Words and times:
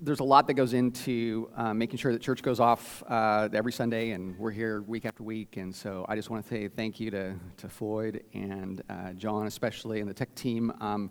there's 0.00 0.20
a 0.20 0.24
lot 0.24 0.46
that 0.46 0.54
goes 0.54 0.74
into 0.74 1.50
uh, 1.56 1.74
making 1.74 1.98
sure 1.98 2.12
that 2.12 2.22
church 2.22 2.42
goes 2.42 2.60
off 2.60 3.02
uh, 3.08 3.48
every 3.52 3.72
Sunday, 3.72 4.10
and 4.10 4.38
we're 4.38 4.52
here 4.52 4.82
week 4.82 5.04
after 5.04 5.24
week. 5.24 5.56
And 5.56 5.74
so 5.74 6.06
I 6.08 6.14
just 6.14 6.30
want 6.30 6.44
to 6.44 6.48
say 6.48 6.68
thank 6.68 7.00
you 7.00 7.10
to, 7.10 7.34
to 7.56 7.68
Floyd 7.68 8.22
and 8.32 8.80
uh, 8.88 9.12
John, 9.14 9.46
especially, 9.46 10.00
and 10.00 10.08
the 10.08 10.14
tech 10.14 10.34
team. 10.36 10.72
Um, 10.80 11.10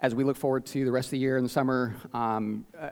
as 0.00 0.14
we 0.14 0.22
look 0.22 0.36
forward 0.36 0.64
to 0.66 0.84
the 0.84 0.92
rest 0.92 1.08
of 1.08 1.12
the 1.12 1.18
year 1.18 1.36
and 1.38 1.44
the 1.44 1.50
summer, 1.50 1.96
um, 2.14 2.66
uh, 2.78 2.90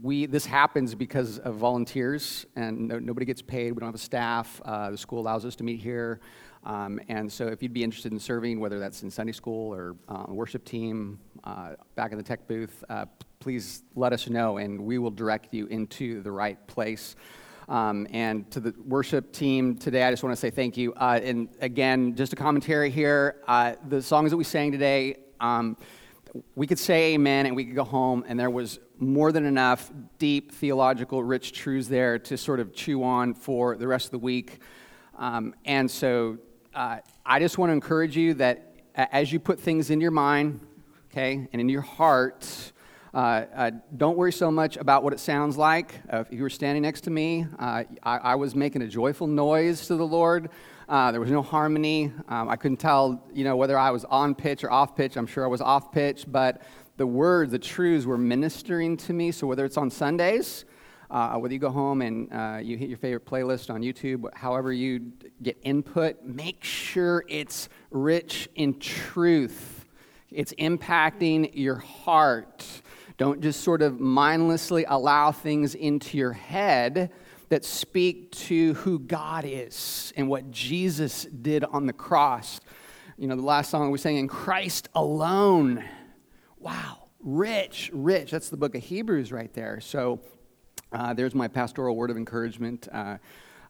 we 0.00 0.26
this 0.26 0.46
happens 0.46 0.94
because 0.94 1.40
of 1.40 1.56
volunteers, 1.56 2.46
and 2.54 2.86
no, 2.86 3.00
nobody 3.00 3.26
gets 3.26 3.42
paid. 3.42 3.72
We 3.72 3.80
don't 3.80 3.88
have 3.88 3.96
a 3.96 3.98
staff. 3.98 4.60
Uh, 4.64 4.92
the 4.92 4.98
school 4.98 5.18
allows 5.18 5.44
us 5.44 5.56
to 5.56 5.64
meet 5.64 5.80
here. 5.80 6.20
Um, 6.64 7.00
and 7.08 7.30
so, 7.30 7.48
if 7.48 7.64
you'd 7.64 7.72
be 7.72 7.82
interested 7.82 8.12
in 8.12 8.20
serving, 8.20 8.60
whether 8.60 8.78
that's 8.78 9.02
in 9.02 9.10
Sunday 9.10 9.32
school 9.32 9.74
or 9.74 9.96
worship 10.28 10.64
team, 10.64 11.18
back 11.96 12.12
in 12.12 12.16
the 12.16 12.22
tech 12.22 12.46
booth, 12.46 12.84
please 13.42 13.82
let 13.96 14.12
us 14.12 14.28
know, 14.28 14.58
and 14.58 14.80
we 14.80 14.98
will 14.98 15.10
direct 15.10 15.52
you 15.52 15.66
into 15.66 16.22
the 16.22 16.30
right 16.30 16.64
place. 16.68 17.16
Um, 17.68 18.06
and 18.12 18.48
to 18.52 18.60
the 18.60 18.72
worship 18.86 19.32
team 19.32 19.76
today, 19.76 20.04
I 20.04 20.12
just 20.12 20.22
want 20.22 20.32
to 20.32 20.40
say 20.40 20.50
thank 20.50 20.76
you. 20.76 20.94
Uh, 20.94 21.18
and 21.20 21.48
again, 21.60 22.14
just 22.14 22.32
a 22.32 22.36
commentary 22.36 22.88
here. 22.88 23.42
Uh, 23.48 23.74
the 23.88 24.00
songs 24.00 24.30
that 24.30 24.36
we 24.36 24.44
sang 24.44 24.70
today, 24.70 25.16
um, 25.40 25.76
we 26.54 26.68
could 26.68 26.78
say 26.78 27.14
amen 27.14 27.46
and 27.46 27.56
we 27.56 27.64
could 27.64 27.74
go 27.74 27.82
home, 27.82 28.24
and 28.28 28.38
there 28.38 28.48
was 28.48 28.78
more 29.00 29.32
than 29.32 29.44
enough 29.44 29.90
deep 30.20 30.52
theological, 30.52 31.24
rich 31.24 31.52
truths 31.52 31.88
there 31.88 32.20
to 32.20 32.38
sort 32.38 32.60
of 32.60 32.72
chew 32.72 33.02
on 33.02 33.34
for 33.34 33.76
the 33.76 33.88
rest 33.88 34.04
of 34.04 34.12
the 34.12 34.18
week. 34.18 34.60
Um, 35.18 35.52
and 35.64 35.90
so 35.90 36.38
uh, 36.74 36.98
I 37.26 37.40
just 37.40 37.58
want 37.58 37.70
to 37.70 37.74
encourage 37.74 38.16
you 38.16 38.34
that 38.34 38.76
as 38.94 39.32
you 39.32 39.40
put 39.40 39.58
things 39.58 39.90
in 39.90 40.00
your 40.00 40.12
mind, 40.12 40.60
okay, 41.10 41.48
and 41.52 41.60
in 41.60 41.68
your 41.68 41.82
heart, 41.82 42.71
don't 43.12 44.16
worry 44.16 44.32
so 44.32 44.50
much 44.50 44.76
about 44.76 45.02
what 45.04 45.12
it 45.12 45.20
sounds 45.20 45.56
like. 45.56 46.00
Uh, 46.12 46.18
if 46.20 46.32
you 46.32 46.42
were 46.42 46.50
standing 46.50 46.82
next 46.82 47.02
to 47.02 47.10
me, 47.10 47.46
uh, 47.58 47.84
I, 48.02 48.16
I, 48.18 48.34
was 48.36 48.54
making 48.54 48.82
a 48.82 48.88
joyful 48.88 49.26
noise 49.26 49.86
to 49.88 49.96
the 49.96 50.06
Lord. 50.06 50.48
Uh, 50.88 51.12
there 51.12 51.20
was 51.20 51.30
no 51.30 51.42
harmony. 51.42 52.12
Um, 52.28 52.48
I 52.48 52.56
couldn't 52.56 52.78
tell, 52.78 53.26
you 53.32 53.44
know, 53.44 53.56
whether 53.56 53.78
I 53.78 53.90
was 53.90 54.04
on 54.06 54.34
pitch 54.34 54.64
or 54.64 54.72
off 54.72 54.96
pitch. 54.96 55.16
I'm 55.16 55.26
sure 55.26 55.44
I 55.44 55.48
was 55.48 55.60
off 55.60 55.92
pitch, 55.92 56.24
but 56.26 56.62
the 56.96 57.06
words, 57.06 57.52
the 57.52 57.58
truths 57.58 58.06
were 58.06 58.18
ministering 58.18 58.96
to 58.98 59.12
me. 59.12 59.30
So 59.30 59.46
whether 59.46 59.64
it's 59.64 59.76
on 59.76 59.90
Sundays, 59.90 60.64
uh, 61.10 61.36
whether 61.36 61.52
you 61.52 61.60
go 61.60 61.70
home 61.70 62.00
and 62.00 62.32
uh, 62.32 62.58
you 62.62 62.78
hit 62.78 62.88
your 62.88 62.98
favorite 62.98 63.26
playlist 63.26 63.72
on 63.72 63.82
YouTube, 63.82 64.24
however 64.34 64.72
you 64.72 65.12
get 65.42 65.58
input, 65.62 66.24
make 66.24 66.64
sure 66.64 67.24
it's 67.28 67.68
rich 67.90 68.48
in 68.54 68.78
truth. 68.78 69.84
It's 70.30 70.54
impacting 70.54 71.50
your 71.52 71.76
heart. 71.76 72.66
Don't 73.18 73.40
just 73.40 73.62
sort 73.62 73.82
of 73.82 74.00
mindlessly 74.00 74.84
allow 74.88 75.32
things 75.32 75.74
into 75.74 76.16
your 76.16 76.32
head 76.32 77.10
that 77.48 77.64
speak 77.64 78.32
to 78.32 78.74
who 78.74 78.98
God 78.98 79.44
is 79.46 80.12
and 80.16 80.28
what 80.28 80.50
Jesus 80.50 81.24
did 81.24 81.64
on 81.64 81.86
the 81.86 81.92
cross. 81.92 82.60
You 83.18 83.28
know, 83.28 83.36
the 83.36 83.42
last 83.42 83.70
song 83.70 83.90
we 83.90 83.98
sang 83.98 84.16
in 84.16 84.26
Christ 84.28 84.88
alone. 84.94 85.84
Wow, 86.58 87.08
rich, 87.22 87.90
rich. 87.92 88.30
That's 88.30 88.48
the 88.48 88.56
book 88.56 88.74
of 88.74 88.82
Hebrews 88.82 89.32
right 89.32 89.52
there. 89.52 89.80
So 89.80 90.20
uh, 90.92 91.12
there's 91.12 91.34
my 91.34 91.48
pastoral 91.48 91.94
word 91.94 92.10
of 92.10 92.16
encouragement 92.16 92.88
uh, 92.90 93.18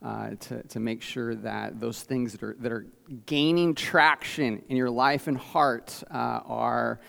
uh, 0.04 0.30
to, 0.40 0.62
to 0.64 0.80
make 0.80 1.02
sure 1.02 1.34
that 1.34 1.80
those 1.80 2.02
things 2.02 2.32
that 2.32 2.42
are, 2.42 2.56
that 2.60 2.72
are 2.72 2.86
gaining 3.26 3.74
traction 3.74 4.62
in 4.68 4.76
your 4.76 4.90
life 4.90 5.26
and 5.26 5.36
heart 5.36 6.02
uh, 6.10 6.40
are 6.44 7.00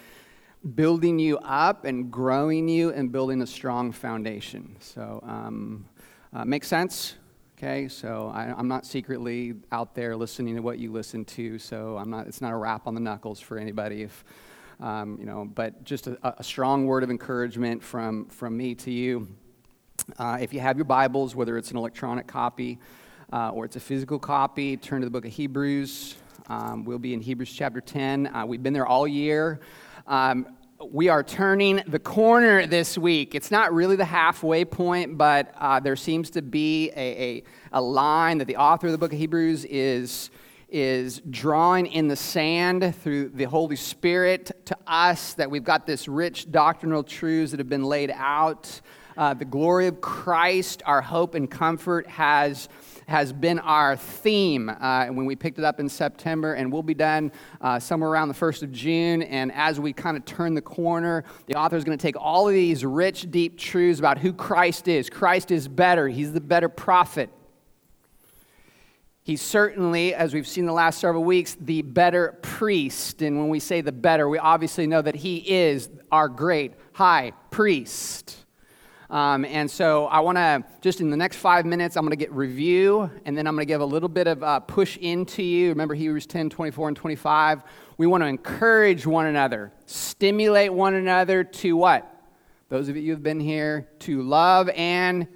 building 0.75 1.19
you 1.19 1.37
up 1.39 1.85
and 1.85 2.09
growing 2.09 2.67
you 2.67 2.91
and 2.91 3.11
building 3.11 3.41
a 3.41 3.47
strong 3.47 3.91
foundation. 3.91 4.75
So, 4.79 5.19
um, 5.23 5.85
uh, 6.33 6.45
makes 6.45 6.67
sense? 6.67 7.15
Okay, 7.57 7.87
so 7.87 8.31
I, 8.33 8.59
am 8.59 8.67
not 8.67 8.85
secretly 8.85 9.55
out 9.71 9.93
there 9.93 10.15
listening 10.15 10.55
to 10.55 10.61
what 10.61 10.79
you 10.79 10.91
listen 10.91 11.23
to, 11.25 11.59
so 11.59 11.97
I'm 11.97 12.09
not, 12.09 12.27
it's 12.27 12.41
not 12.41 12.51
a 12.51 12.57
rap 12.57 12.87
on 12.87 12.95
the 12.95 12.99
knuckles 12.99 13.39
for 13.39 13.57
anybody 13.57 14.03
if, 14.03 14.25
um, 14.79 15.17
you 15.19 15.25
know, 15.25 15.45
but 15.45 15.83
just 15.83 16.07
a, 16.07 16.17
a 16.23 16.43
strong 16.43 16.85
word 16.85 17.03
of 17.03 17.11
encouragement 17.11 17.83
from, 17.83 18.25
from 18.25 18.57
me 18.57 18.73
to 18.75 18.91
you. 18.91 19.27
Uh, 20.17 20.37
if 20.41 20.53
you 20.53 20.59
have 20.59 20.77
your 20.77 20.85
Bibles, 20.85 21.35
whether 21.35 21.57
it's 21.57 21.71
an 21.71 21.77
electronic 21.77 22.25
copy 22.25 22.79
uh, 23.31 23.49
or 23.49 23.65
it's 23.65 23.75
a 23.75 23.79
physical 23.81 24.19
copy, 24.19 24.75
turn 24.75 25.01
to 25.01 25.05
the 25.05 25.11
book 25.11 25.25
of 25.25 25.31
Hebrews. 25.31 26.15
Um, 26.47 26.83
we'll 26.83 26.99
be 26.99 27.13
in 27.13 27.21
Hebrews 27.21 27.53
chapter 27.53 27.79
10. 27.79 28.27
Uh, 28.27 28.45
we've 28.45 28.61
been 28.63 28.73
there 28.73 28.87
all 28.87 29.07
year. 29.07 29.61
Um, 30.05 30.57
we 30.91 31.07
are 31.07 31.23
turning 31.23 31.81
the 31.87 31.99
corner 31.99 32.67
this 32.67 32.97
week. 32.97 33.35
It's 33.35 33.51
not 33.51 33.73
really 33.73 33.95
the 33.95 34.03
halfway 34.03 34.65
point, 34.65 35.17
but 35.17 35.53
uh, 35.57 35.79
there 35.79 35.95
seems 35.95 36.29
to 36.31 36.41
be 36.41 36.89
a, 36.89 36.99
a, 36.99 37.43
a 37.71 37.81
line 37.81 38.39
that 38.39 38.45
the 38.45 38.57
author 38.57 38.87
of 38.87 38.91
the 38.91 38.97
book 38.97 39.13
of 39.13 39.19
Hebrews 39.19 39.65
is 39.65 40.29
is 40.69 41.21
drawing 41.29 41.85
in 41.85 42.07
the 42.07 42.15
sand 42.15 42.95
through 42.95 43.29
the 43.29 43.43
Holy 43.43 43.75
Spirit 43.75 44.65
to 44.65 44.75
us 44.87 45.35
that 45.35 45.51
we've 45.51 45.63
got 45.63 45.85
this 45.85 46.07
rich 46.07 46.51
doctrinal 46.51 47.03
truths 47.03 47.51
that 47.51 47.59
have 47.59 47.69
been 47.69 47.83
laid 47.83 48.11
out 48.15 48.81
uh, 49.15 49.33
the 49.35 49.45
glory 49.45 49.87
of 49.87 50.01
Christ, 50.01 50.81
our 50.85 51.01
hope 51.01 51.35
and 51.35 51.49
comfort, 51.49 52.07
has, 52.07 52.69
has 53.07 53.33
been 53.33 53.59
our 53.59 53.95
theme 53.95 54.69
uh, 54.69 55.07
when 55.07 55.25
we 55.25 55.35
picked 55.35 55.59
it 55.59 55.65
up 55.65 55.79
in 55.79 55.89
September, 55.89 56.53
and 56.53 56.71
we'll 56.71 56.83
be 56.83 56.93
done 56.93 57.31
uh, 57.61 57.79
somewhere 57.79 58.09
around 58.09 58.27
the 58.27 58.33
1st 58.33 58.63
of 58.63 58.71
June. 58.71 59.23
And 59.23 59.51
as 59.51 59.79
we 59.79 59.93
kind 59.93 60.17
of 60.17 60.25
turn 60.25 60.53
the 60.53 60.61
corner, 60.61 61.23
the 61.47 61.55
author 61.55 61.75
is 61.75 61.83
going 61.83 61.97
to 61.97 62.01
take 62.01 62.15
all 62.19 62.47
of 62.47 62.53
these 62.53 62.85
rich, 62.85 63.29
deep 63.31 63.57
truths 63.57 63.99
about 63.99 64.17
who 64.17 64.33
Christ 64.33 64.87
is. 64.87 65.09
Christ 65.09 65.51
is 65.51 65.67
better, 65.67 66.07
He's 66.07 66.33
the 66.33 66.41
better 66.41 66.69
prophet. 66.69 67.29
He's 69.25 69.41
certainly, 69.41 70.13
as 70.13 70.33
we've 70.33 70.47
seen 70.47 70.65
the 70.65 70.73
last 70.73 70.99
several 70.99 71.23
weeks, 71.23 71.55
the 71.59 71.81
better 71.81 72.37
priest. 72.41 73.21
And 73.21 73.39
when 73.39 73.47
we 73.47 73.61
say 73.61 73.79
the 73.79 73.93
better, 73.93 74.27
we 74.27 74.37
obviously 74.37 74.85
know 74.85 75.01
that 75.01 75.15
he 75.15 75.37
is 75.37 75.89
our 76.11 76.27
great 76.27 76.73
high 76.91 77.31
priest. 77.49 78.42
Um, 79.13 79.45
and 79.45 79.69
so 79.69 80.07
I 80.07 80.21
want 80.21 80.39
to, 80.39 80.63
just 80.81 80.99
in 80.99 81.11
the 81.11 81.17
next 81.17 81.37
five 81.37 81.67
minutes, 81.67 81.95
I'm 81.95 82.03
going 82.03 82.09
to 82.09 82.15
get 82.15 82.31
review, 82.31 83.11
and 83.25 83.37
then 83.37 83.45
I'm 83.45 83.53
going 83.53 83.61
to 83.61 83.71
give 83.71 83.79
a 83.79 83.85
little 83.85 84.09
bit 84.09 84.25
of 84.25 84.41
uh, 84.41 84.59
push 84.61 84.97
into 84.97 85.43
you. 85.43 85.69
Remember 85.69 85.93
Hebrews 85.93 86.25
10, 86.25 86.49
24, 86.49 86.87
and 86.87 86.97
25? 86.97 87.61
We 87.99 88.07
want 88.07 88.23
to 88.23 88.27
encourage 88.27 89.05
one 89.05 89.27
another, 89.27 89.71
stimulate 89.85 90.73
one 90.73 90.95
another 90.95 91.43
to 91.43 91.77
what? 91.77 92.09
Those 92.69 92.89
of 92.89 92.97
you 92.97 93.13
who've 93.13 93.21
been 93.21 93.39
here, 93.39 93.87
to 93.99 94.23
love 94.23 94.67
and 94.69 95.27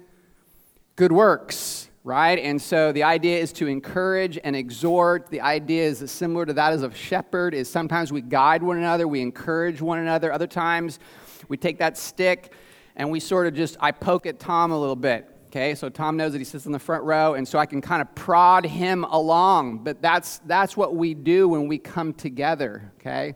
good 0.96 1.12
works, 1.12 1.88
right? 2.02 2.40
And 2.40 2.60
so 2.60 2.90
the 2.90 3.04
idea 3.04 3.38
is 3.38 3.52
to 3.52 3.68
encourage 3.68 4.40
and 4.42 4.56
exhort. 4.56 5.30
The 5.30 5.42
idea 5.42 5.84
is 5.84 6.10
similar 6.10 6.46
to 6.46 6.52
that 6.54 6.72
as 6.72 6.82
a 6.82 6.92
shepherd, 6.92 7.54
is 7.54 7.70
sometimes 7.70 8.10
we 8.10 8.22
guide 8.22 8.60
one 8.60 8.78
another, 8.78 9.06
we 9.06 9.20
encourage 9.20 9.80
one 9.80 10.00
another. 10.00 10.32
Other 10.32 10.48
times 10.48 10.98
we 11.46 11.56
take 11.56 11.78
that 11.78 11.96
stick 11.96 12.52
and 12.98 13.10
we 13.10 13.20
sort 13.20 13.46
of 13.46 13.54
just, 13.54 13.76
I 13.80 13.92
poke 13.92 14.26
at 14.26 14.40
Tom 14.40 14.72
a 14.72 14.78
little 14.78 14.96
bit. 14.96 15.26
Okay, 15.46 15.74
so 15.74 15.88
Tom 15.88 16.18
knows 16.18 16.32
that 16.32 16.38
he 16.38 16.44
sits 16.44 16.66
in 16.66 16.72
the 16.72 16.78
front 16.78 17.04
row, 17.04 17.32
and 17.32 17.48
so 17.48 17.58
I 17.58 17.64
can 17.64 17.80
kind 17.80 18.02
of 18.02 18.14
prod 18.14 18.66
him 18.66 19.04
along. 19.04 19.78
But 19.78 20.02
that's, 20.02 20.40
that's 20.40 20.76
what 20.76 20.94
we 20.94 21.14
do 21.14 21.48
when 21.48 21.68
we 21.68 21.78
come 21.78 22.12
together, 22.12 22.92
okay? 23.00 23.34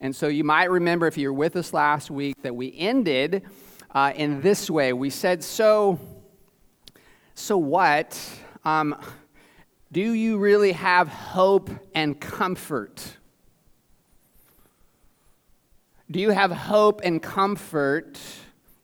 And 0.00 0.16
so 0.16 0.28
you 0.28 0.44
might 0.44 0.70
remember 0.70 1.06
if 1.06 1.18
you 1.18 1.28
were 1.28 1.38
with 1.38 1.56
us 1.56 1.74
last 1.74 2.10
week 2.10 2.40
that 2.40 2.56
we 2.56 2.74
ended 2.78 3.42
uh, 3.90 4.12
in 4.16 4.40
this 4.40 4.70
way. 4.70 4.94
We 4.94 5.10
said, 5.10 5.44
So, 5.44 6.00
so 7.34 7.58
what? 7.58 8.18
Um, 8.64 8.96
do 9.90 10.00
you 10.00 10.38
really 10.38 10.72
have 10.72 11.08
hope 11.08 11.68
and 11.94 12.18
comfort? 12.18 13.18
Do 16.10 16.18
you 16.18 16.30
have 16.30 16.50
hope 16.50 17.02
and 17.04 17.22
comfort? 17.22 18.18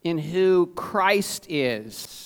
In 0.08 0.18
who 0.18 0.72
Christ 0.74 1.46
is. 1.48 2.24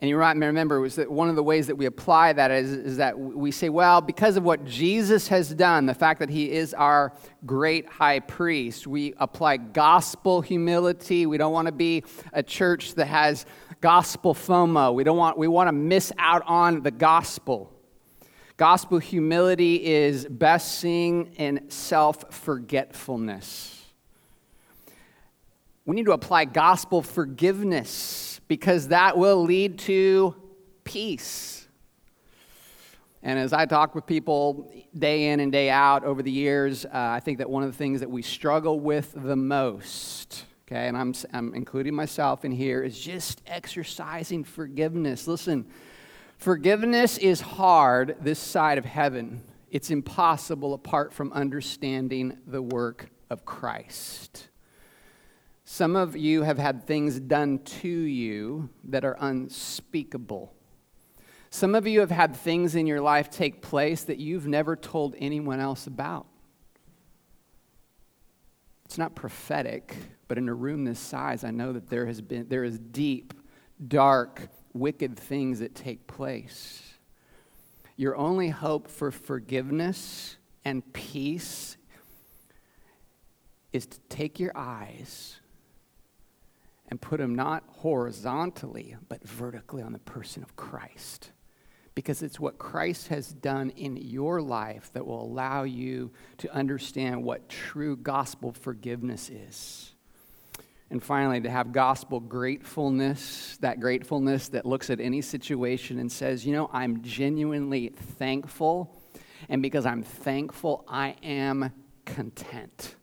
And 0.00 0.08
you 0.08 0.16
might 0.16 0.36
remember 0.36 0.80
was 0.80 0.94
that 0.94 1.10
one 1.10 1.28
of 1.28 1.34
the 1.34 1.42
ways 1.42 1.66
that 1.66 1.74
we 1.74 1.86
apply 1.86 2.32
that 2.32 2.52
is, 2.52 2.70
is 2.70 2.98
that 2.98 3.18
we 3.18 3.50
say, 3.50 3.68
well, 3.68 4.00
because 4.00 4.36
of 4.36 4.44
what 4.44 4.64
Jesus 4.64 5.26
has 5.26 5.52
done, 5.52 5.86
the 5.86 5.94
fact 5.94 6.20
that 6.20 6.30
he 6.30 6.52
is 6.52 6.72
our 6.72 7.12
great 7.44 7.88
high 7.88 8.20
priest, 8.20 8.86
we 8.86 9.12
apply 9.18 9.56
gospel 9.56 10.40
humility. 10.40 11.26
We 11.26 11.36
don't 11.36 11.52
want 11.52 11.66
to 11.66 11.72
be 11.72 12.04
a 12.32 12.44
church 12.44 12.94
that 12.94 13.06
has 13.06 13.44
gospel 13.80 14.34
FOMO. 14.34 14.94
We 14.94 15.02
don't 15.02 15.16
want 15.16 15.36
we 15.36 15.48
want 15.48 15.66
to 15.66 15.72
miss 15.72 16.12
out 16.16 16.44
on 16.46 16.82
the 16.82 16.92
gospel. 16.92 17.72
Gospel 18.56 18.98
humility 18.98 19.84
is 19.84 20.26
best 20.26 20.78
seen 20.78 21.32
in 21.36 21.68
self-forgetfulness. 21.70 23.77
We 25.88 25.96
need 25.96 26.04
to 26.04 26.12
apply 26.12 26.44
gospel 26.44 27.00
forgiveness 27.00 28.42
because 28.46 28.88
that 28.88 29.16
will 29.16 29.42
lead 29.42 29.78
to 29.78 30.34
peace. 30.84 31.66
And 33.22 33.38
as 33.38 33.54
I 33.54 33.64
talk 33.64 33.94
with 33.94 34.04
people 34.04 34.70
day 34.94 35.30
in 35.30 35.40
and 35.40 35.50
day 35.50 35.70
out 35.70 36.04
over 36.04 36.22
the 36.22 36.30
years, 36.30 36.84
uh, 36.84 36.90
I 36.92 37.20
think 37.20 37.38
that 37.38 37.48
one 37.48 37.62
of 37.62 37.72
the 37.72 37.78
things 37.78 38.00
that 38.00 38.10
we 38.10 38.20
struggle 38.20 38.78
with 38.78 39.14
the 39.16 39.34
most, 39.34 40.44
okay, 40.66 40.88
and 40.88 40.94
I'm, 40.94 41.14
I'm 41.32 41.54
including 41.54 41.94
myself 41.94 42.44
in 42.44 42.52
here, 42.52 42.82
is 42.82 43.00
just 43.00 43.40
exercising 43.46 44.44
forgiveness. 44.44 45.26
Listen, 45.26 45.64
forgiveness 46.36 47.16
is 47.16 47.40
hard 47.40 48.14
this 48.20 48.38
side 48.38 48.76
of 48.76 48.84
heaven. 48.84 49.42
It's 49.70 49.90
impossible 49.90 50.74
apart 50.74 51.14
from 51.14 51.32
understanding 51.32 52.36
the 52.46 52.60
work 52.60 53.08
of 53.30 53.46
Christ. 53.46 54.48
Some 55.70 55.96
of 55.96 56.16
you 56.16 56.44
have 56.44 56.56
had 56.56 56.86
things 56.86 57.20
done 57.20 57.58
to 57.58 57.88
you 57.88 58.70
that 58.84 59.04
are 59.04 59.18
unspeakable. 59.20 60.54
Some 61.50 61.74
of 61.74 61.86
you 61.86 62.00
have 62.00 62.10
had 62.10 62.34
things 62.34 62.74
in 62.74 62.86
your 62.86 63.02
life 63.02 63.28
take 63.28 63.60
place 63.60 64.02
that 64.04 64.16
you've 64.16 64.46
never 64.46 64.76
told 64.76 65.14
anyone 65.18 65.60
else 65.60 65.86
about. 65.86 66.26
It's 68.86 68.96
not 68.96 69.14
prophetic, 69.14 69.94
but 70.26 70.38
in 70.38 70.48
a 70.48 70.54
room 70.54 70.86
this 70.86 70.98
size, 70.98 71.44
I 71.44 71.50
know 71.50 71.74
that 71.74 71.90
there 71.90 72.06
has 72.06 72.22
been 72.22 72.48
there 72.48 72.64
is 72.64 72.78
deep, 72.78 73.34
dark, 73.86 74.48
wicked 74.72 75.18
things 75.18 75.58
that 75.58 75.74
take 75.74 76.06
place. 76.06 76.82
Your 77.94 78.16
only 78.16 78.48
hope 78.48 78.88
for 78.88 79.10
forgiveness 79.10 80.38
and 80.64 80.94
peace 80.94 81.76
is 83.74 83.84
to 83.84 84.00
take 84.08 84.40
your 84.40 84.56
eyes 84.56 85.40
and 86.88 87.00
put 87.00 87.18
them 87.18 87.34
not 87.34 87.64
horizontally, 87.68 88.96
but 89.08 89.26
vertically 89.26 89.82
on 89.82 89.92
the 89.92 89.98
person 89.98 90.42
of 90.42 90.56
Christ. 90.56 91.32
Because 91.94 92.22
it's 92.22 92.38
what 92.38 92.58
Christ 92.58 93.08
has 93.08 93.28
done 93.28 93.70
in 93.70 93.96
your 93.96 94.40
life 94.40 94.90
that 94.92 95.06
will 95.06 95.22
allow 95.22 95.64
you 95.64 96.12
to 96.38 96.52
understand 96.54 97.24
what 97.24 97.48
true 97.48 97.96
gospel 97.96 98.52
forgiveness 98.52 99.28
is. 99.28 99.94
And 100.90 101.02
finally, 101.02 101.40
to 101.42 101.50
have 101.50 101.72
gospel 101.72 102.18
gratefulness, 102.20 103.58
that 103.60 103.80
gratefulness 103.80 104.48
that 104.50 104.64
looks 104.64 104.88
at 104.88 105.00
any 105.00 105.20
situation 105.20 105.98
and 105.98 106.10
says, 106.10 106.46
you 106.46 106.52
know, 106.52 106.70
I'm 106.72 107.02
genuinely 107.02 107.88
thankful. 107.88 109.02
And 109.50 109.60
because 109.60 109.84
I'm 109.84 110.02
thankful, 110.02 110.84
I 110.88 111.16
am 111.22 111.72
content. 112.06 112.94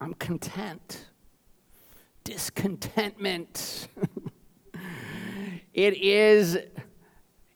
I'm 0.00 0.12
content 0.14 1.06
discontentment. 2.24 3.88
it 5.74 5.96
is, 6.02 6.58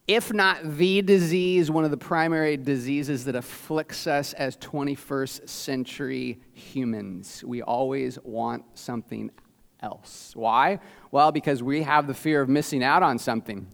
if 0.08 0.32
not 0.32 0.76
the 0.76 1.02
disease, 1.02 1.70
one 1.70 1.84
of 1.84 1.90
the 1.90 1.96
primary 1.96 2.56
diseases 2.56 3.24
that 3.24 3.34
afflicts 3.34 4.06
us 4.06 4.32
as 4.34 4.56
21st 4.58 5.48
century 5.48 6.40
humans. 6.52 7.42
We 7.44 7.62
always 7.62 8.18
want 8.22 8.64
something 8.74 9.30
else. 9.80 10.32
Why? 10.34 10.80
Well, 11.10 11.32
because 11.32 11.62
we 11.62 11.82
have 11.82 12.06
the 12.06 12.14
fear 12.14 12.40
of 12.40 12.48
missing 12.48 12.82
out 12.82 13.02
on 13.02 13.18
something. 13.18 13.66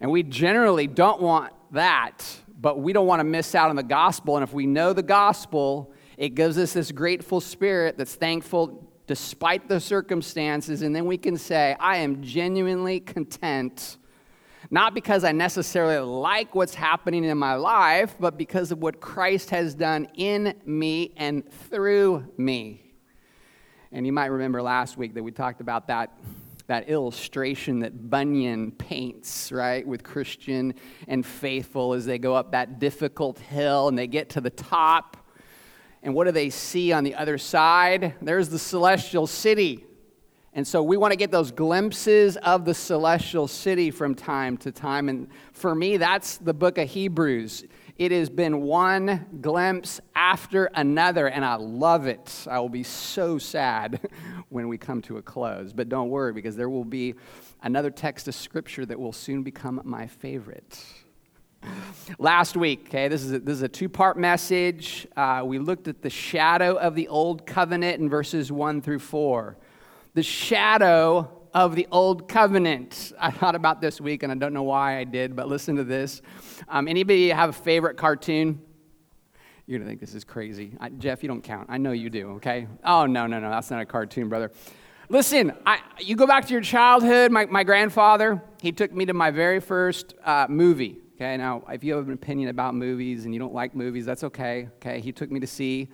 And 0.00 0.10
we 0.10 0.22
generally 0.22 0.86
don't 0.86 1.20
want 1.20 1.52
that, 1.72 2.24
but 2.60 2.80
we 2.80 2.92
don't 2.92 3.06
want 3.06 3.20
to 3.20 3.24
miss 3.24 3.54
out 3.54 3.70
on 3.70 3.76
the 3.76 3.82
gospel. 3.82 4.36
And 4.36 4.44
if 4.44 4.52
we 4.52 4.66
know 4.66 4.92
the 4.92 5.02
gospel, 5.02 5.92
it 6.16 6.30
gives 6.30 6.58
us 6.58 6.72
this 6.72 6.92
grateful 6.92 7.40
spirit 7.40 7.96
that's 7.96 8.14
thankful 8.14 8.87
despite 9.08 9.68
the 9.68 9.80
circumstances, 9.80 10.82
and 10.82 10.94
then 10.94 11.06
we 11.06 11.16
can 11.16 11.36
say, 11.36 11.74
I 11.80 11.96
am 11.96 12.22
genuinely 12.22 13.00
content, 13.00 13.96
not 14.70 14.94
because 14.94 15.24
I 15.24 15.32
necessarily 15.32 15.98
like 15.98 16.54
what's 16.54 16.74
happening 16.74 17.24
in 17.24 17.38
my 17.38 17.54
life, 17.54 18.14
but 18.20 18.36
because 18.36 18.70
of 18.70 18.80
what 18.80 19.00
Christ 19.00 19.48
has 19.50 19.74
done 19.74 20.08
in 20.14 20.54
me 20.66 21.14
and 21.16 21.50
through 21.70 22.30
me. 22.36 22.92
And 23.92 24.04
you 24.04 24.12
might 24.12 24.26
remember 24.26 24.60
last 24.60 24.98
week 24.98 25.14
that 25.14 25.22
we 25.22 25.32
talked 25.32 25.62
about 25.62 25.86
that, 25.86 26.18
that 26.66 26.90
illustration 26.90 27.78
that 27.80 28.10
Bunyan 28.10 28.72
paints, 28.72 29.50
right, 29.50 29.86
with 29.86 30.04
Christian 30.04 30.74
and 31.06 31.24
faithful 31.24 31.94
as 31.94 32.04
they 32.04 32.18
go 32.18 32.34
up 32.34 32.52
that 32.52 32.78
difficult 32.78 33.38
hill 33.38 33.88
and 33.88 33.96
they 33.96 34.06
get 34.06 34.28
to 34.30 34.42
the 34.42 34.50
top 34.50 35.16
and 36.08 36.14
what 36.14 36.24
do 36.24 36.32
they 36.32 36.48
see 36.48 36.90
on 36.90 37.04
the 37.04 37.16
other 37.16 37.36
side? 37.36 38.14
There's 38.22 38.48
the 38.48 38.58
celestial 38.58 39.26
city. 39.26 39.84
And 40.54 40.66
so 40.66 40.82
we 40.82 40.96
want 40.96 41.12
to 41.12 41.18
get 41.18 41.30
those 41.30 41.52
glimpses 41.52 42.38
of 42.38 42.64
the 42.64 42.72
celestial 42.72 43.46
city 43.46 43.90
from 43.90 44.14
time 44.14 44.56
to 44.56 44.72
time. 44.72 45.10
And 45.10 45.28
for 45.52 45.74
me, 45.74 45.98
that's 45.98 46.38
the 46.38 46.54
book 46.54 46.78
of 46.78 46.88
Hebrews. 46.88 47.64
It 47.98 48.10
has 48.12 48.30
been 48.30 48.62
one 48.62 49.26
glimpse 49.42 50.00
after 50.16 50.70
another, 50.74 51.26
and 51.26 51.44
I 51.44 51.56
love 51.56 52.06
it. 52.06 52.46
I 52.50 52.58
will 52.58 52.70
be 52.70 52.84
so 52.84 53.36
sad 53.36 54.00
when 54.48 54.66
we 54.66 54.78
come 54.78 55.02
to 55.02 55.18
a 55.18 55.22
close. 55.22 55.74
But 55.74 55.90
don't 55.90 56.08
worry, 56.08 56.32
because 56.32 56.56
there 56.56 56.70
will 56.70 56.86
be 56.86 57.16
another 57.62 57.90
text 57.90 58.28
of 58.28 58.34
scripture 58.34 58.86
that 58.86 58.98
will 58.98 59.12
soon 59.12 59.42
become 59.42 59.82
my 59.84 60.06
favorite. 60.06 60.82
Last 62.18 62.56
week, 62.56 62.86
okay, 62.88 63.08
this 63.08 63.22
is 63.22 63.32
a, 63.32 63.38
this 63.38 63.54
is 63.54 63.62
a 63.62 63.68
two 63.68 63.88
part 63.88 64.16
message. 64.16 65.06
Uh, 65.16 65.42
we 65.44 65.58
looked 65.58 65.88
at 65.88 66.02
the 66.02 66.10
shadow 66.10 66.76
of 66.76 66.94
the 66.94 67.08
old 67.08 67.46
covenant 67.46 68.00
in 68.00 68.08
verses 68.08 68.50
1 68.50 68.80
through 68.80 69.00
4. 69.00 69.56
The 70.14 70.22
shadow 70.22 71.30
of 71.52 71.74
the 71.74 71.86
old 71.90 72.28
covenant. 72.28 73.12
I 73.18 73.30
thought 73.30 73.54
about 73.54 73.80
this 73.80 74.00
week, 74.00 74.22
and 74.22 74.32
I 74.32 74.34
don't 74.36 74.52
know 74.52 74.62
why 74.62 74.98
I 74.98 75.04
did, 75.04 75.36
but 75.36 75.48
listen 75.48 75.76
to 75.76 75.84
this. 75.84 76.22
Um, 76.68 76.88
anybody 76.88 77.28
have 77.28 77.50
a 77.50 77.52
favorite 77.52 77.96
cartoon? 77.96 78.60
You're 79.66 79.78
gonna 79.78 79.88
think 79.88 80.00
this 80.00 80.14
is 80.14 80.24
crazy. 80.24 80.72
I, 80.80 80.88
Jeff, 80.88 81.22
you 81.22 81.28
don't 81.28 81.42
count. 81.42 81.68
I 81.68 81.76
know 81.76 81.92
you 81.92 82.10
do, 82.10 82.30
okay? 82.36 82.66
Oh, 82.84 83.06
no, 83.06 83.26
no, 83.26 83.38
no, 83.38 83.50
that's 83.50 83.70
not 83.70 83.80
a 83.80 83.86
cartoon, 83.86 84.28
brother. 84.28 84.50
Listen, 85.10 85.52
I, 85.66 85.80
you 85.98 86.16
go 86.16 86.26
back 86.26 86.46
to 86.46 86.52
your 86.52 86.62
childhood. 86.62 87.30
My, 87.30 87.46
my 87.46 87.64
grandfather, 87.64 88.42
he 88.60 88.72
took 88.72 88.92
me 88.92 89.06
to 89.06 89.14
my 89.14 89.30
very 89.30 89.60
first 89.60 90.14
uh, 90.24 90.46
movie. 90.48 90.98
Okay, 91.20 91.36
now 91.36 91.64
if 91.68 91.82
you 91.82 91.96
have 91.96 92.06
an 92.06 92.14
opinion 92.14 92.48
about 92.48 92.76
movies 92.76 93.24
and 93.24 93.34
you 93.34 93.40
don't 93.40 93.52
like 93.52 93.74
movies, 93.74 94.06
that's 94.06 94.22
okay. 94.22 94.68
Okay, 94.76 95.00
he 95.00 95.10
took 95.10 95.32
me 95.32 95.40
to 95.40 95.48
see 95.48 95.88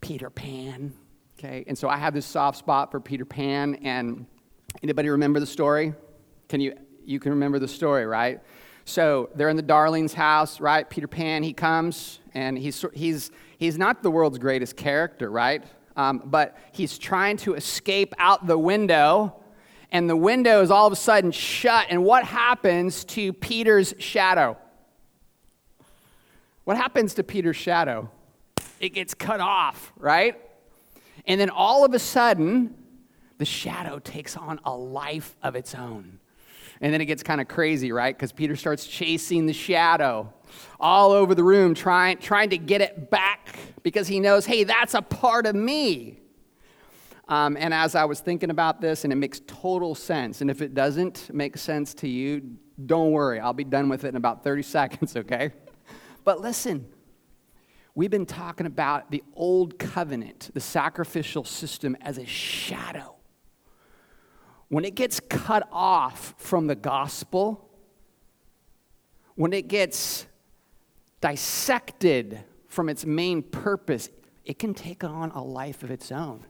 Peter 0.00 0.30
Pan. 0.30 0.92
Okay, 1.38 1.62
and 1.68 1.78
so 1.78 1.88
I 1.88 1.96
have 1.96 2.12
this 2.12 2.26
soft 2.26 2.58
spot 2.58 2.90
for 2.90 2.98
Peter 2.98 3.24
Pan. 3.24 3.76
And 3.84 4.26
anybody 4.82 5.10
remember 5.10 5.38
the 5.38 5.46
story? 5.46 5.94
Can 6.48 6.60
you 6.60 6.74
you 7.04 7.20
can 7.20 7.30
remember 7.30 7.60
the 7.60 7.68
story, 7.68 8.04
right? 8.04 8.40
So 8.84 9.30
they're 9.36 9.48
in 9.48 9.54
the 9.54 9.62
Darling's 9.62 10.12
house, 10.12 10.60
right? 10.60 10.90
Peter 10.90 11.06
Pan, 11.06 11.44
he 11.44 11.52
comes 11.52 12.18
and 12.34 12.58
he's 12.58 12.84
he's 12.94 13.30
he's 13.58 13.78
not 13.78 14.02
the 14.02 14.10
world's 14.10 14.38
greatest 14.38 14.76
character, 14.76 15.30
right? 15.30 15.62
Um, 15.94 16.22
but 16.24 16.56
he's 16.72 16.98
trying 16.98 17.36
to 17.38 17.54
escape 17.54 18.12
out 18.18 18.48
the 18.48 18.58
window 18.58 19.36
and 19.92 20.10
the 20.10 20.16
window 20.16 20.62
is 20.62 20.70
all 20.70 20.86
of 20.86 20.92
a 20.92 20.96
sudden 20.96 21.30
shut. 21.30 21.86
And 21.90 22.04
what 22.04 22.24
happens 22.24 23.04
to 23.04 23.32
Peter's 23.32 23.94
shadow? 23.98 24.56
What 26.64 26.76
happens 26.76 27.14
to 27.14 27.22
Peter's 27.22 27.56
shadow? 27.56 28.10
It 28.80 28.90
gets 28.90 29.14
cut 29.14 29.40
off, 29.40 29.92
right? 29.96 30.38
And 31.26 31.40
then 31.40 31.50
all 31.50 31.84
of 31.84 31.94
a 31.94 31.98
sudden, 31.98 32.74
the 33.38 33.44
shadow 33.44 33.98
takes 33.98 34.36
on 34.36 34.60
a 34.64 34.74
life 34.74 35.36
of 35.42 35.56
its 35.56 35.74
own. 35.74 36.18
And 36.80 36.92
then 36.92 37.00
it 37.00 37.06
gets 37.06 37.22
kind 37.22 37.40
of 37.40 37.48
crazy, 37.48 37.92
right? 37.92 38.14
Because 38.14 38.32
Peter 38.32 38.56
starts 38.56 38.86
chasing 38.86 39.46
the 39.46 39.52
shadow 39.52 40.32
all 40.78 41.12
over 41.12 41.34
the 41.34 41.44
room, 41.44 41.74
trying, 41.74 42.18
trying 42.18 42.50
to 42.50 42.58
get 42.58 42.80
it 42.80 43.10
back 43.10 43.56
because 43.82 44.08
he 44.08 44.20
knows, 44.20 44.44
hey, 44.44 44.64
that's 44.64 44.94
a 44.94 45.02
part 45.02 45.46
of 45.46 45.54
me. 45.54 46.20
Um, 47.28 47.56
and 47.58 47.74
as 47.74 47.94
I 47.94 48.04
was 48.04 48.20
thinking 48.20 48.50
about 48.50 48.80
this, 48.80 49.04
and 49.04 49.12
it 49.12 49.16
makes 49.16 49.40
total 49.46 49.94
sense, 49.94 50.40
and 50.40 50.50
if 50.50 50.62
it 50.62 50.74
doesn't 50.74 51.30
make 51.34 51.56
sense 51.56 51.92
to 51.94 52.08
you, 52.08 52.56
don't 52.84 53.10
worry, 53.10 53.40
I'll 53.40 53.52
be 53.52 53.64
done 53.64 53.88
with 53.88 54.04
it 54.04 54.08
in 54.08 54.16
about 54.16 54.44
30 54.44 54.62
seconds, 54.62 55.16
okay? 55.16 55.50
But 56.24 56.40
listen, 56.40 56.86
we've 57.94 58.10
been 58.10 58.26
talking 58.26 58.66
about 58.66 59.10
the 59.10 59.24
old 59.34 59.78
covenant, 59.78 60.50
the 60.54 60.60
sacrificial 60.60 61.44
system, 61.44 61.96
as 62.00 62.18
a 62.18 62.26
shadow. 62.26 63.16
When 64.68 64.84
it 64.84 64.94
gets 64.94 65.20
cut 65.20 65.68
off 65.72 66.34
from 66.38 66.66
the 66.66 66.74
gospel, 66.74 67.68
when 69.34 69.52
it 69.52 69.68
gets 69.68 70.26
dissected 71.20 72.40
from 72.68 72.88
its 72.88 73.04
main 73.04 73.42
purpose, 73.42 74.10
it 74.44 74.58
can 74.58 74.74
take 74.74 75.02
on 75.02 75.30
a 75.30 75.42
life 75.42 75.82
of 75.82 75.90
its 75.90 76.12
own. 76.12 76.44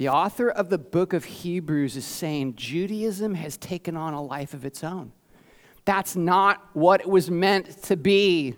The 0.00 0.08
author 0.08 0.48
of 0.48 0.70
the 0.70 0.78
book 0.78 1.12
of 1.12 1.26
Hebrews 1.26 1.94
is 1.94 2.06
saying 2.06 2.54
Judaism 2.56 3.34
has 3.34 3.58
taken 3.58 3.98
on 3.98 4.14
a 4.14 4.22
life 4.22 4.54
of 4.54 4.64
its 4.64 4.82
own. 4.82 5.12
That's 5.84 6.16
not 6.16 6.70
what 6.72 7.02
it 7.02 7.06
was 7.06 7.30
meant 7.30 7.82
to 7.82 7.98
be. 7.98 8.54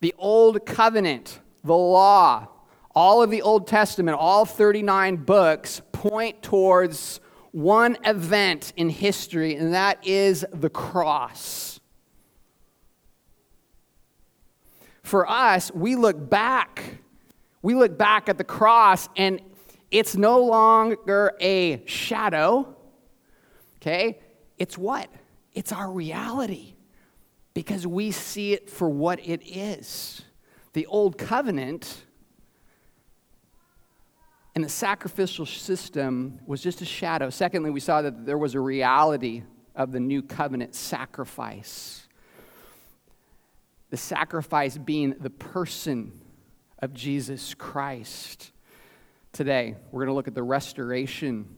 The 0.00 0.12
Old 0.18 0.66
Covenant, 0.66 1.38
the 1.62 1.76
law, 1.76 2.48
all 2.92 3.22
of 3.22 3.30
the 3.30 3.40
Old 3.40 3.68
Testament, 3.68 4.18
all 4.18 4.44
39 4.44 5.14
books 5.18 5.80
point 5.92 6.42
towards 6.42 7.20
one 7.52 7.98
event 8.04 8.72
in 8.76 8.88
history, 8.90 9.54
and 9.54 9.74
that 9.74 10.04
is 10.04 10.44
the 10.52 10.70
cross. 10.70 11.78
For 15.04 15.30
us, 15.30 15.70
we 15.72 15.94
look 15.94 16.28
back 16.28 16.98
We 17.62 17.74
look 17.74 17.98
back 17.98 18.28
at 18.28 18.38
the 18.38 18.44
cross 18.44 19.08
and 19.16 19.40
it's 19.90 20.16
no 20.16 20.44
longer 20.44 21.34
a 21.40 21.82
shadow. 21.86 22.76
Okay? 23.76 24.18
It's 24.58 24.76
what? 24.76 25.10
It's 25.54 25.72
our 25.72 25.90
reality 25.90 26.74
because 27.54 27.86
we 27.86 28.10
see 28.10 28.52
it 28.52 28.68
for 28.68 28.88
what 28.88 29.18
it 29.26 29.42
is. 29.44 30.22
The 30.74 30.86
old 30.86 31.16
covenant 31.18 32.04
and 34.54 34.64
the 34.64 34.68
sacrificial 34.68 35.46
system 35.46 36.40
was 36.46 36.60
just 36.60 36.82
a 36.82 36.84
shadow. 36.84 37.30
Secondly, 37.30 37.70
we 37.70 37.80
saw 37.80 38.02
that 38.02 38.26
there 38.26 38.38
was 38.38 38.54
a 38.54 38.60
reality 38.60 39.42
of 39.74 39.92
the 39.92 40.00
new 40.00 40.20
covenant 40.20 40.74
sacrifice. 40.74 42.08
The 43.90 43.96
sacrifice 43.96 44.76
being 44.76 45.14
the 45.18 45.30
person 45.30 46.20
of 46.80 46.92
Jesus 46.92 47.54
Christ. 47.54 48.50
Today, 49.32 49.76
we're 49.92 50.00
going 50.00 50.08
to 50.08 50.14
look 50.14 50.28
at 50.28 50.34
the 50.34 50.42
restoration 50.42 51.54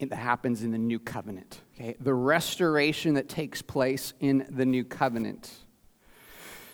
that 0.00 0.12
happens 0.12 0.62
in 0.62 0.70
the 0.70 0.78
new 0.78 0.98
covenant. 0.98 1.60
Okay? 1.74 1.96
The 2.00 2.14
restoration 2.14 3.14
that 3.14 3.28
takes 3.28 3.62
place 3.62 4.14
in 4.20 4.46
the 4.50 4.64
new 4.64 4.84
covenant. 4.84 5.52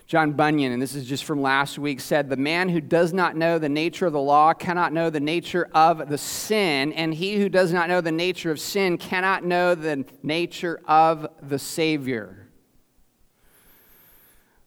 John 0.06 0.32
Bunyan, 0.32 0.72
and 0.72 0.82
this 0.82 0.94
is 0.94 1.06
just 1.06 1.24
from 1.24 1.40
last 1.40 1.78
week, 1.78 1.98
said, 1.98 2.28
The 2.28 2.36
man 2.36 2.68
who 2.68 2.82
does 2.82 3.14
not 3.14 3.36
know 3.36 3.58
the 3.58 3.70
nature 3.70 4.04
of 4.04 4.12
the 4.12 4.20
law 4.20 4.52
cannot 4.52 4.92
know 4.92 5.08
the 5.08 5.18
nature 5.18 5.70
of 5.72 6.10
the 6.10 6.18
sin, 6.18 6.92
and 6.92 7.14
he 7.14 7.36
who 7.36 7.48
does 7.48 7.72
not 7.72 7.88
know 7.88 8.02
the 8.02 8.12
nature 8.12 8.50
of 8.50 8.60
sin 8.60 8.98
cannot 8.98 9.44
know 9.44 9.74
the 9.74 10.04
nature 10.22 10.80
of 10.86 11.26
the 11.40 11.58
Savior. 11.58 12.43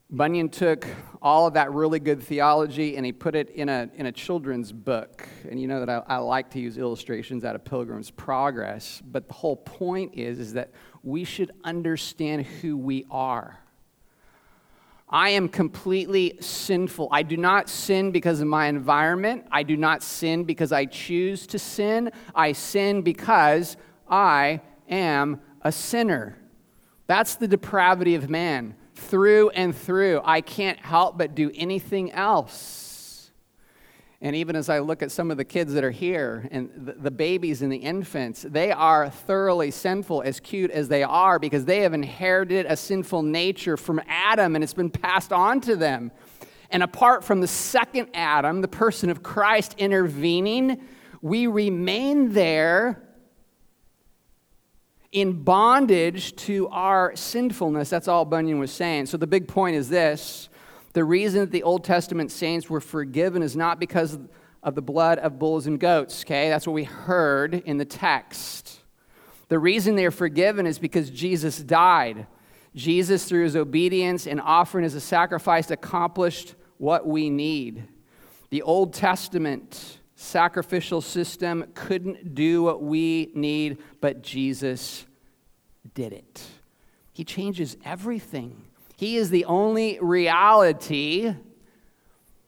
Bunyan 0.10 0.48
took 0.48 0.88
all 1.22 1.48
of 1.48 1.56
that 1.56 1.74
really 1.74 2.00
good 2.00 2.24
theology 2.24 2.96
and 2.96 3.06
he 3.06 3.12
put 3.12 3.36
it 3.36 3.50
in 3.50 3.68
a, 3.68 3.90
in 3.96 4.06
a 4.06 4.12
children's 4.12 4.72
book. 4.72 5.28
And 5.50 5.60
you 5.60 5.68
know 5.68 5.82
that 5.86 5.90
I, 5.90 6.02
I, 6.08 6.18
like 6.20 6.50
to 6.52 6.62
use 6.62 6.78
illustrations 6.78 7.44
out 7.44 7.56
of 7.56 7.66
Pilgrim's 7.66 8.10
Progress, 8.10 9.02
but 9.06 9.28
the 9.28 9.34
whole 9.34 9.58
point 9.58 10.14
is, 10.16 10.40
is 10.40 10.54
that 10.54 10.72
we 11.04 11.26
should 11.26 11.52
understand 11.66 12.46
who 12.46 12.78
we 12.78 13.06
are. 13.12 13.60
I 15.10 15.30
am 15.30 15.50
completely 15.50 16.38
sinful. 16.40 17.10
I 17.12 17.24
do 17.24 17.36
not 17.36 17.68
sin 17.68 18.12
because 18.12 18.40
of 18.40 18.48
my 18.48 18.68
environment. 18.68 19.46
I 19.52 19.64
do 19.64 19.76
not 19.76 20.04
sin 20.04 20.46
because 20.46 20.72
I 20.72 20.86
choose 20.86 21.46
to 21.48 21.60
sin. 21.60 22.12
I 22.34 22.54
sin 22.54 23.02
because 23.02 23.76
I 24.10 24.62
am 24.90 25.42
a 25.64 25.72
sinner. 25.74 26.38
That's 27.08 27.36
the 27.36 27.48
depravity 27.48 28.16
of 28.16 28.30
man 28.30 28.76
through 28.98 29.50
and 29.52 29.76
through. 29.76 30.22
I 30.24 30.42
can't 30.42 30.80
help 30.80 31.18
but 31.18 31.36
do 31.36 31.52
anything 31.56 32.12
else. 32.12 33.32
And 34.20 34.36
even 34.36 34.56
as 34.56 34.68
I 34.68 34.80
look 34.80 35.04
at 35.04 35.12
some 35.12 35.30
of 35.30 35.38
the 35.38 35.46
kids 35.46 35.74
that 35.74 35.84
are 35.84 35.92
here 35.92 36.48
and 36.50 36.72
the, 36.76 37.12
babies 37.12 37.62
and 37.62 37.72
the 37.72 37.78
infants, 37.78 38.42
they 38.42 38.72
are 38.72 39.12
thoroughly 39.12 39.70
sinful, 39.70 40.24
as 40.24 40.40
cute 40.40 40.72
as 40.72 40.88
they 40.88 41.04
are, 41.04 41.38
because 41.38 41.66
they 41.66 41.82
have 41.82 41.94
inherited 41.94 42.66
a 42.66 42.76
sinful 42.76 43.22
nature 43.22 43.78
from 43.78 44.02
Adam 44.08 44.56
and 44.56 44.64
it's 44.64 44.74
been 44.74 44.90
passed 44.90 45.32
on 45.32 45.62
to 45.62 45.76
them. 45.76 46.12
And 46.72 46.82
apart 46.82 47.24
from 47.24 47.42
the 47.42 47.48
second 47.48 48.10
Adam, 48.16 48.62
the 48.62 48.68
person 48.68 49.12
of 49.12 49.22
Christ 49.22 49.76
intervening, 49.78 50.82
we 51.22 51.46
remain 51.46 52.34
there 52.34 53.07
in 55.22 55.42
bondage 55.42 56.36
to 56.36 56.68
our 56.68 57.16
sinfulness. 57.16 57.90
That's 57.90 58.08
all 58.08 58.24
Bunyan 58.24 58.60
was 58.60 58.72
saying. 58.72 59.08
So 59.08 59.18
the 59.18 59.26
big 59.26 59.48
point 59.48 59.76
is 59.76 59.90
this 59.90 60.48
the 60.94 61.04
reason 61.04 61.40
that 61.40 61.52
the 61.52 61.64
Old 61.64 61.84
Testament 61.84 62.32
saints 62.32 62.70
were 62.70 62.80
forgiven 62.80 63.42
is 63.42 63.56
not 63.56 63.80
because 63.80 64.20
of 64.62 64.76
the 64.76 64.82
blood 64.82 65.18
of 65.20 65.40
bulls 65.40 65.66
and 65.66 65.80
goats, 65.80 66.24
okay? 66.24 66.50
That's 66.50 66.68
what 66.68 66.74
we 66.74 66.84
heard 66.84 67.56
in 67.56 67.78
the 67.78 67.86
text. 67.86 68.80
The 69.50 69.58
reason 69.58 69.96
they're 69.96 70.12
forgiven 70.12 70.68
is 70.68 70.78
because 70.78 71.10
Jesus 71.10 71.58
died. 71.58 72.28
Jesus, 72.76 73.26
through 73.26 73.46
his 73.46 73.56
obedience 73.56 74.28
and 74.28 74.40
offering 74.40 74.86
as 74.86 74.94
a 74.94 75.02
sacrifice, 75.02 75.72
accomplished 75.72 76.54
what 76.78 77.08
we 77.08 77.32
need. 77.32 77.88
The 78.52 78.62
Old 78.62 78.94
Testament 78.94 79.98
sacrificial 80.16 81.02
system 81.02 81.66
couldn't 81.74 82.36
do 82.36 82.62
what 82.62 82.84
we 82.84 83.32
need, 83.34 83.78
but 84.00 84.22
Jesus 84.22 85.07
did 85.94 86.14
it. 86.14 86.44
He 87.14 87.24
changes 87.24 87.78
everything. 87.84 88.64
He 88.96 89.18
is 89.18 89.30
the 89.30 89.46
only 89.46 90.00
reality 90.02 91.34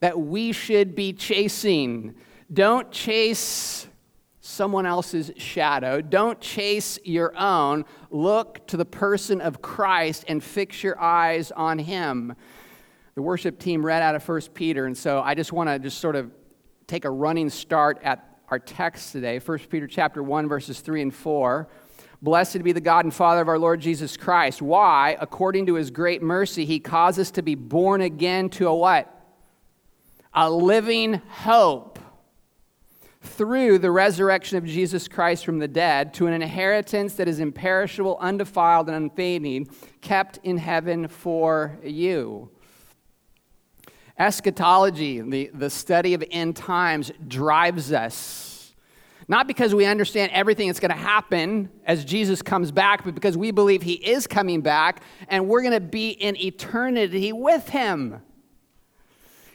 that 0.00 0.18
we 0.18 0.52
should 0.52 0.94
be 0.94 1.12
chasing. 1.12 2.14
Don't 2.52 2.90
chase 2.90 3.86
someone 4.40 4.86
else's 4.86 5.30
shadow. 5.36 6.00
Don't 6.00 6.40
chase 6.40 6.98
your 7.04 7.36
own. 7.36 7.84
Look 8.10 8.66
to 8.68 8.76
the 8.76 8.84
person 8.84 9.40
of 9.40 9.62
Christ 9.62 10.24
and 10.26 10.42
fix 10.42 10.82
your 10.82 11.00
eyes 11.00 11.52
on 11.52 11.78
him. 11.78 12.34
The 13.14 13.22
worship 13.22 13.58
team 13.58 13.84
read 13.84 14.02
out 14.02 14.14
of 14.14 14.26
1 14.26 14.40
Peter, 14.54 14.86
and 14.86 14.96
so 14.96 15.20
I 15.20 15.34
just 15.34 15.52
want 15.52 15.68
to 15.68 15.78
just 15.78 15.98
sort 15.98 16.16
of 16.16 16.30
take 16.86 17.04
a 17.04 17.10
running 17.10 17.50
start 17.50 18.00
at 18.02 18.30
our 18.50 18.58
text 18.58 19.12
today 19.12 19.38
1 19.38 19.58
peter 19.70 19.86
chapter 19.86 20.24
1 20.24 20.48
verses 20.48 20.80
3 20.80 21.02
and 21.02 21.14
4 21.14 21.68
blessed 22.22 22.62
be 22.62 22.72
the 22.72 22.80
god 22.80 23.04
and 23.04 23.14
father 23.14 23.40
of 23.40 23.48
our 23.48 23.58
lord 23.58 23.80
jesus 23.80 24.16
christ 24.16 24.60
why 24.60 25.16
according 25.20 25.66
to 25.66 25.74
his 25.74 25.90
great 25.90 26.22
mercy 26.22 26.64
he 26.64 26.78
caused 26.78 27.18
us 27.18 27.30
to 27.30 27.42
be 27.42 27.54
born 27.54 28.00
again 28.00 28.48
to 28.48 28.66
a 28.66 28.74
what 28.74 29.22
a 30.34 30.50
living 30.50 31.14
hope 31.28 31.98
through 33.22 33.78
the 33.78 33.90
resurrection 33.90 34.58
of 34.58 34.64
jesus 34.64 35.08
christ 35.08 35.44
from 35.44 35.58
the 35.58 35.68
dead 35.68 36.12
to 36.12 36.26
an 36.26 36.32
inheritance 36.32 37.14
that 37.14 37.28
is 37.28 37.40
imperishable 37.40 38.16
undefiled 38.20 38.88
and 38.88 38.96
unfading 38.96 39.68
kept 40.00 40.38
in 40.42 40.58
heaven 40.58 41.08
for 41.08 41.78
you 41.82 42.50
Eschatology, 44.20 45.22
the, 45.22 45.50
the 45.54 45.70
study 45.70 46.12
of 46.12 46.22
end 46.30 46.54
times, 46.54 47.10
drives 47.26 47.90
us. 47.90 48.49
Not 49.30 49.46
because 49.46 49.72
we 49.76 49.84
understand 49.84 50.32
everything 50.34 50.66
that's 50.66 50.80
going 50.80 50.90
to 50.90 50.96
happen 50.96 51.70
as 51.86 52.04
Jesus 52.04 52.42
comes 52.42 52.72
back, 52.72 53.04
but 53.04 53.14
because 53.14 53.38
we 53.38 53.52
believe 53.52 53.80
he 53.80 53.92
is 53.92 54.26
coming 54.26 54.60
back 54.60 55.04
and 55.28 55.46
we're 55.46 55.60
going 55.60 55.72
to 55.72 55.78
be 55.78 56.10
in 56.10 56.36
eternity 56.36 57.32
with 57.32 57.68
him. 57.68 58.22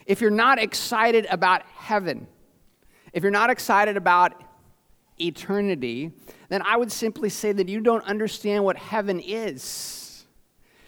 If 0.05 0.21
you're 0.21 0.31
not 0.31 0.59
excited 0.59 1.27
about 1.29 1.63
heaven, 1.63 2.27
if 3.11 3.21
you're 3.21 3.33
not 3.33 3.49
excited 3.49 3.97
about 3.97 4.41
eternity, 5.19 6.13
then 6.47 6.61
I 6.61 6.77
would 6.77 6.89
simply 6.89 7.27
say 7.27 7.51
that 7.51 7.67
you 7.67 7.81
don't 7.81 8.05
understand 8.05 8.63
what 8.63 8.77
heaven 8.77 9.19
is. 9.19 10.23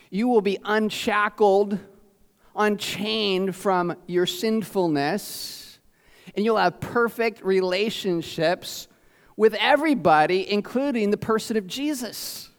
You 0.09 0.29
will 0.29 0.39
be 0.39 0.59
unshackled 0.63 1.77
unchained 2.55 3.53
from 3.53 3.97
your 4.07 4.25
sinfulness, 4.25 5.66
and 6.35 6.45
you'll 6.45 6.57
have 6.57 6.79
perfect 6.79 7.43
relationships 7.43 8.87
with 9.35 9.53
everybody, 9.55 10.51
including 10.51 11.11
the 11.11 11.17
person 11.17 11.57
of 11.57 11.67
Jesus. 11.67 12.49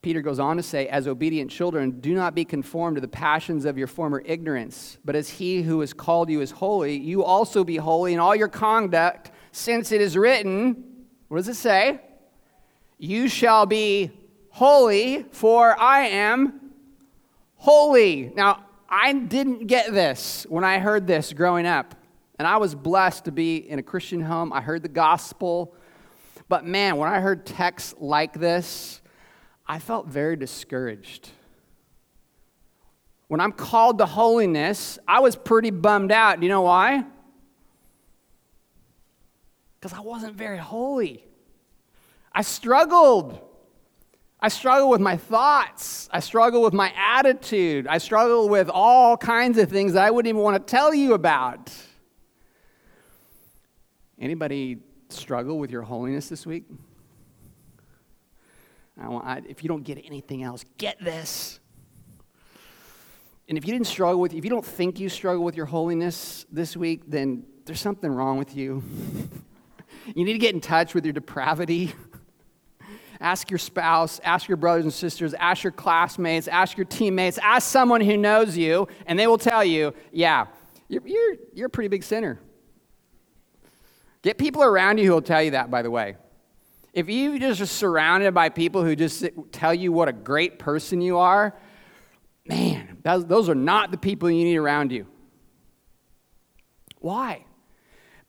Peter 0.00 0.22
goes 0.22 0.38
on 0.38 0.56
to 0.56 0.62
say, 0.62 0.86
as 0.86 1.08
obedient 1.08 1.50
children, 1.50 2.00
do 2.00 2.14
not 2.14 2.34
be 2.34 2.44
conformed 2.44 2.96
to 2.96 3.00
the 3.00 3.08
passions 3.08 3.64
of 3.64 3.76
your 3.76 3.88
former 3.88 4.22
ignorance, 4.24 4.96
but 5.04 5.16
as 5.16 5.28
he 5.28 5.60
who 5.60 5.80
has 5.80 5.92
called 5.92 6.30
you 6.30 6.40
is 6.40 6.52
holy, 6.52 6.96
you 6.96 7.24
also 7.24 7.64
be 7.64 7.76
holy 7.76 8.14
in 8.14 8.20
all 8.20 8.34
your 8.34 8.48
conduct, 8.48 9.32
since 9.50 9.90
it 9.90 10.00
is 10.00 10.16
written, 10.16 10.84
what 11.26 11.38
does 11.38 11.48
it 11.48 11.54
say? 11.54 12.00
You 12.96 13.28
shall 13.28 13.66
be 13.66 14.12
holy, 14.50 15.24
for 15.32 15.78
I 15.78 16.06
am 16.06 16.72
holy. 17.56 18.32
Now, 18.36 18.64
I 18.88 19.12
didn't 19.12 19.66
get 19.66 19.92
this 19.92 20.46
when 20.48 20.64
I 20.64 20.78
heard 20.78 21.06
this 21.06 21.32
growing 21.32 21.66
up. 21.66 21.94
And 22.38 22.46
I 22.46 22.58
was 22.58 22.74
blessed 22.74 23.24
to 23.24 23.32
be 23.32 23.56
in 23.56 23.78
a 23.78 23.82
Christian 23.82 24.20
home. 24.20 24.52
I 24.52 24.60
heard 24.60 24.82
the 24.82 24.88
gospel. 24.88 25.74
But 26.48 26.64
man, 26.64 26.96
when 26.96 27.08
I 27.08 27.20
heard 27.20 27.44
texts 27.44 27.94
like 27.98 28.32
this, 28.34 29.00
I 29.66 29.80
felt 29.80 30.06
very 30.06 30.36
discouraged. 30.36 31.30
When 33.26 33.40
I'm 33.40 33.52
called 33.52 33.98
to 33.98 34.06
holiness, 34.06 34.98
I 35.06 35.20
was 35.20 35.36
pretty 35.36 35.70
bummed 35.70 36.12
out. 36.12 36.40
Do 36.40 36.46
you 36.46 36.50
know 36.50 36.62
why? 36.62 37.04
Because 39.78 39.96
I 39.96 40.00
wasn't 40.00 40.34
very 40.34 40.58
holy. 40.58 41.24
I 42.32 42.42
struggled. 42.42 43.38
I 44.40 44.48
struggle 44.48 44.88
with 44.88 45.00
my 45.00 45.16
thoughts. 45.16 46.08
I 46.12 46.20
struggle 46.20 46.62
with 46.62 46.72
my 46.72 46.92
attitude. 46.96 47.88
I 47.88 47.98
struggle 47.98 48.48
with 48.48 48.68
all 48.68 49.16
kinds 49.16 49.58
of 49.58 49.68
things 49.68 49.94
that 49.94 50.04
I 50.04 50.10
wouldn't 50.12 50.28
even 50.28 50.42
want 50.42 50.64
to 50.64 50.70
tell 50.70 50.94
you 50.94 51.14
about. 51.14 51.72
Anybody 54.20 54.78
struggle 55.08 55.58
with 55.58 55.70
your 55.70 55.82
holiness 55.82 56.28
this 56.28 56.46
week? 56.46 56.64
I, 59.00 59.42
if 59.48 59.62
you 59.62 59.68
don't 59.68 59.84
get 59.84 60.04
anything 60.04 60.42
else, 60.42 60.64
get 60.76 61.02
this. 61.02 61.60
And 63.48 63.56
if 63.56 63.66
you 63.66 63.72
didn't 63.72 63.86
struggle 63.86 64.20
with, 64.20 64.34
if 64.34 64.44
you 64.44 64.50
don't 64.50 64.64
think 64.64 65.00
you 65.00 65.08
struggle 65.08 65.42
with 65.42 65.56
your 65.56 65.66
holiness 65.66 66.44
this 66.50 66.76
week, 66.76 67.02
then 67.06 67.44
there's 67.64 67.80
something 67.80 68.10
wrong 68.10 68.38
with 68.38 68.56
you. 68.56 68.82
you 70.14 70.24
need 70.24 70.34
to 70.34 70.38
get 70.38 70.54
in 70.54 70.60
touch 70.60 70.94
with 70.94 71.04
your 71.04 71.12
depravity. 71.12 71.92
Ask 73.20 73.50
your 73.50 73.58
spouse, 73.58 74.20
ask 74.22 74.48
your 74.48 74.56
brothers 74.56 74.84
and 74.84 74.92
sisters, 74.92 75.34
ask 75.34 75.64
your 75.64 75.72
classmates, 75.72 76.46
ask 76.46 76.76
your 76.76 76.84
teammates, 76.84 77.38
ask 77.38 77.68
someone 77.68 78.00
who 78.00 78.16
knows 78.16 78.56
you, 78.56 78.86
and 79.06 79.18
they 79.18 79.26
will 79.26 79.38
tell 79.38 79.64
you, 79.64 79.92
yeah, 80.12 80.46
you're, 80.88 81.02
you're, 81.04 81.36
you're 81.52 81.66
a 81.66 81.70
pretty 81.70 81.88
big 81.88 82.04
sinner. 82.04 82.38
Get 84.22 84.38
people 84.38 84.62
around 84.62 84.98
you 84.98 85.06
who 85.06 85.12
will 85.12 85.22
tell 85.22 85.42
you 85.42 85.52
that, 85.52 85.70
by 85.70 85.82
the 85.82 85.90
way. 85.90 86.16
If 86.92 87.08
you 87.08 87.38
just 87.38 87.60
are 87.60 87.66
surrounded 87.66 88.34
by 88.34 88.48
people 88.48 88.84
who 88.84 88.96
just 88.96 89.24
tell 89.52 89.74
you 89.74 89.92
what 89.92 90.08
a 90.08 90.12
great 90.12 90.58
person 90.58 91.00
you 91.00 91.18
are, 91.18 91.54
man, 92.46 92.98
those 93.02 93.48
are 93.48 93.54
not 93.54 93.90
the 93.90 93.98
people 93.98 94.30
you 94.30 94.44
need 94.44 94.56
around 94.56 94.92
you. 94.92 95.06
Why? 97.00 97.44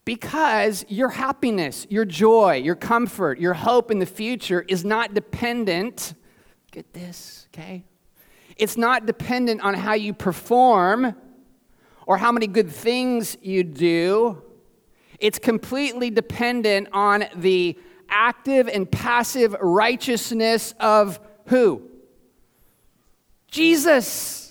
Because 0.05 0.85
your 0.87 1.09
happiness, 1.09 1.85
your 1.89 2.05
joy, 2.05 2.55
your 2.55 2.75
comfort, 2.75 3.39
your 3.39 3.53
hope 3.53 3.91
in 3.91 3.99
the 3.99 4.05
future 4.05 4.65
is 4.67 4.83
not 4.83 5.13
dependent, 5.13 6.15
get 6.71 6.93
this, 6.93 7.47
okay? 7.53 7.83
It's 8.55 8.75
not 8.75 9.05
dependent 9.05 9.61
on 9.61 9.73
how 9.73 9.93
you 9.93 10.13
perform 10.13 11.15
or 12.05 12.17
how 12.17 12.31
many 12.31 12.47
good 12.47 12.71
things 12.71 13.37
you 13.41 13.63
do. 13.63 14.41
It's 15.19 15.37
completely 15.37 16.09
dependent 16.09 16.89
on 16.91 17.25
the 17.35 17.77
active 18.09 18.67
and 18.67 18.91
passive 18.91 19.55
righteousness 19.61 20.73
of 20.79 21.19
who? 21.45 21.83
Jesus. 23.47 24.48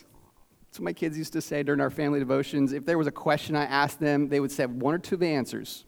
What 0.78 0.84
my 0.84 0.92
kids 0.92 1.18
used 1.18 1.32
to 1.32 1.40
say 1.40 1.64
during 1.64 1.80
our 1.80 1.90
family 1.90 2.20
devotions. 2.20 2.72
If 2.72 2.86
there 2.86 2.96
was 2.96 3.08
a 3.08 3.12
question 3.12 3.56
I 3.56 3.64
asked 3.64 3.98
them, 3.98 4.28
they 4.28 4.38
would 4.38 4.52
say 4.52 4.64
one 4.66 4.94
or 4.94 4.98
two 4.98 5.16
of 5.16 5.20
the 5.20 5.26
answers. 5.26 5.84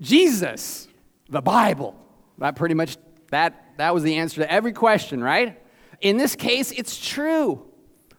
Jesus, 0.00 0.88
the 1.28 1.42
Bible. 1.42 1.94
That 2.38 2.56
pretty 2.56 2.74
much 2.74 2.96
that 3.30 3.76
that 3.76 3.92
was 3.92 4.02
the 4.02 4.16
answer 4.16 4.40
to 4.40 4.50
every 4.50 4.72
question, 4.72 5.22
right? 5.22 5.60
In 6.00 6.16
this 6.16 6.34
case, 6.36 6.72
it's 6.72 6.98
true. 6.98 7.66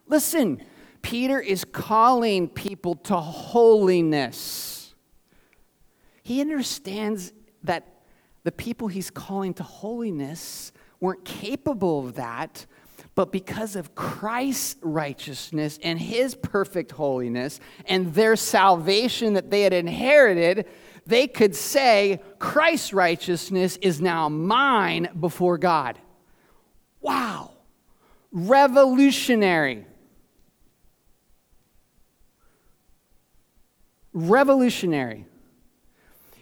Listen, 0.08 0.62
Peter 1.02 1.40
is 1.40 1.66
calling 1.66 2.50
people 2.50 2.96
to 2.96 3.16
holiness. 3.16 4.94
He 6.22 6.40
understands 6.40 7.34
that 7.64 8.04
the 8.44 8.52
people 8.52 8.90
he's 8.90 9.10
calling 9.10 9.54
to 9.56 9.64
holiness 9.64 10.72
weren't 11.00 11.26
capable 11.26 12.06
of 12.06 12.16
that, 12.16 12.66
but 13.16 13.32
because 13.32 13.76
of 13.76 13.94
Christ's 13.94 14.76
righteousness 14.82 15.80
and 15.84 16.00
his 16.00 16.34
perfect 16.34 16.92
holiness 16.92 17.60
and 17.86 18.14
their 18.14 18.36
salvation 18.36 19.34
that 19.34 19.52
they 19.52 19.62
had 19.62 19.74
inherited, 19.74 20.68
they 21.06 21.28
could 21.28 21.56
say, 21.56 22.22
Christ's 22.40 22.94
righteousness 22.94 23.78
is 23.82 24.02
now 24.02 24.30
mine 24.30 25.10
before 25.20 25.58
God. 25.58 26.00
Wow. 27.02 27.52
Revolutionary. 28.32 29.86
Revolutionary. 34.14 35.26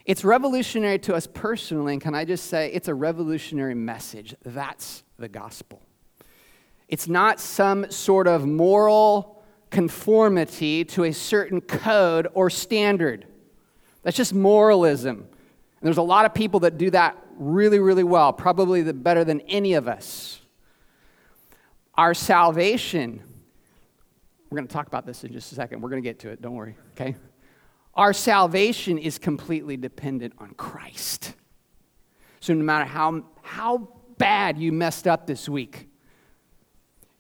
It's 0.06 0.24
revolutionary 0.24 1.00
to 1.00 1.16
us 1.16 1.28
personally, 1.28 1.94
and 1.94 2.02
can 2.02 2.16
I 2.16 2.26
just 2.26 2.46
say, 2.46 2.72
it's 2.72 2.88
a 2.88 2.94
revolutionary 2.94 3.76
message. 3.76 4.36
That's 4.44 5.04
the 5.18 5.30
gospel. 5.30 5.82
It's 6.92 7.08
not 7.08 7.40
some 7.40 7.90
sort 7.90 8.28
of 8.28 8.46
moral 8.46 9.44
conformity 9.70 10.84
to 10.84 11.06
a 11.06 11.14
certain 11.14 11.62
code 11.62 12.28
or 12.34 12.50
standard. 12.50 13.26
That's 14.04 14.18
just 14.18 14.34
moralism. 14.34 15.20
And 15.20 15.88
there's 15.88 15.98
a 15.98 16.04
lot 16.04 16.26
of 16.26 16.34
people 16.34 16.60
that 16.60 16.78
do 16.78 16.90
that 16.92 17.18
really, 17.38 17.80
really 17.80 18.04
well, 18.04 18.34
probably 18.34 18.84
better 18.92 19.24
than 19.24 19.40
any 19.42 19.74
of 19.74 19.88
us. 19.88 20.42
Our 21.96 22.14
salvation, 22.14 23.24
we're 24.50 24.58
going 24.58 24.68
to 24.68 24.74
talk 24.74 24.88
about 24.88 25.06
this 25.06 25.24
in 25.24 25.32
just 25.32 25.52
a 25.54 25.56
second. 25.56 25.80
We're 25.82 25.90
going 25.90 26.04
to 26.04 26.08
get 26.08 26.20
to 26.20 26.30
it, 26.30 26.42
don't 26.42 26.56
worry, 26.56 26.76
okay? 26.92 27.16
Our 27.96 28.12
salvation 28.12 28.98
is 28.98 29.18
completely 29.18 29.78
dependent 29.78 30.34
on 30.40 30.56
Christ. 30.56 31.36
So 32.42 32.54
no 32.54 32.64
matter 32.66 32.86
how, 32.86 33.24
how 33.44 33.90
bad 34.18 34.58
you 34.58 34.74
messed 34.74 35.08
up 35.08 35.26
this 35.26 35.48
week, 35.48 35.88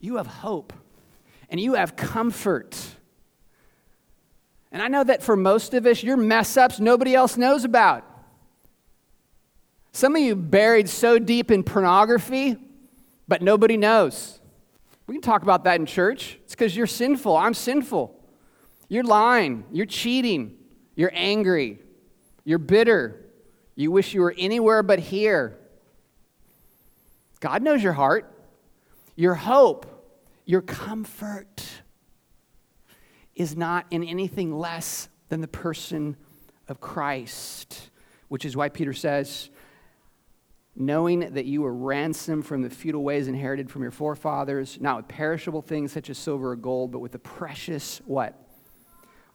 you 0.01 0.17
have 0.17 0.27
hope 0.27 0.73
and 1.49 1.59
you 1.59 1.75
have 1.75 1.95
comfort. 1.95 2.77
And 4.71 4.81
I 4.81 4.87
know 4.87 5.03
that 5.03 5.21
for 5.21 5.37
most 5.37 5.73
of 5.73 5.85
us, 5.85 6.03
your 6.03 6.17
mess 6.17 6.57
ups 6.57 6.79
nobody 6.79 7.13
else 7.15 7.37
knows 7.37 7.63
about. 7.63 8.03
Some 9.93 10.15
of 10.15 10.21
you 10.21 10.35
buried 10.35 10.89
so 10.89 11.19
deep 11.19 11.51
in 11.51 11.63
pornography, 11.63 12.57
but 13.27 13.41
nobody 13.41 13.77
knows. 13.77 14.39
We 15.07 15.15
can 15.15 15.21
talk 15.21 15.43
about 15.43 15.65
that 15.65 15.79
in 15.79 15.85
church. 15.85 16.39
It's 16.45 16.53
because 16.53 16.75
you're 16.75 16.87
sinful. 16.87 17.35
I'm 17.35 17.53
sinful. 17.53 18.17
You're 18.87 19.03
lying. 19.03 19.65
You're 19.71 19.85
cheating. 19.85 20.57
You're 20.95 21.11
angry. 21.13 21.79
You're 22.45 22.59
bitter. 22.59 23.25
You 23.75 23.91
wish 23.91 24.13
you 24.13 24.21
were 24.21 24.33
anywhere 24.37 24.83
but 24.83 24.99
here. 24.99 25.57
God 27.41 27.61
knows 27.61 27.83
your 27.83 27.93
heart 27.93 28.31
your 29.15 29.35
hope, 29.35 29.85
your 30.51 30.61
comfort 30.61 31.63
is 33.35 33.55
not 33.55 33.85
in 33.89 34.03
anything 34.03 34.53
less 34.53 35.07
than 35.29 35.39
the 35.39 35.47
person 35.47 36.17
of 36.67 36.81
Christ, 36.81 37.89
which 38.27 38.43
is 38.43 38.57
why 38.57 38.67
Peter 38.67 38.91
says, 38.91 39.49
knowing 40.75 41.21
that 41.35 41.45
you 41.45 41.61
were 41.61 41.73
ransomed 41.73 42.45
from 42.45 42.63
the 42.63 42.69
futile 42.69 43.01
ways 43.01 43.29
inherited 43.29 43.71
from 43.71 43.81
your 43.81 43.91
forefathers, 43.91 44.77
not 44.81 44.97
with 44.97 45.07
perishable 45.07 45.61
things 45.61 45.93
such 45.93 46.09
as 46.09 46.17
silver 46.17 46.51
or 46.51 46.57
gold, 46.57 46.91
but 46.91 46.99
with 46.99 47.13
the 47.13 47.19
precious 47.19 48.01
what? 48.05 48.37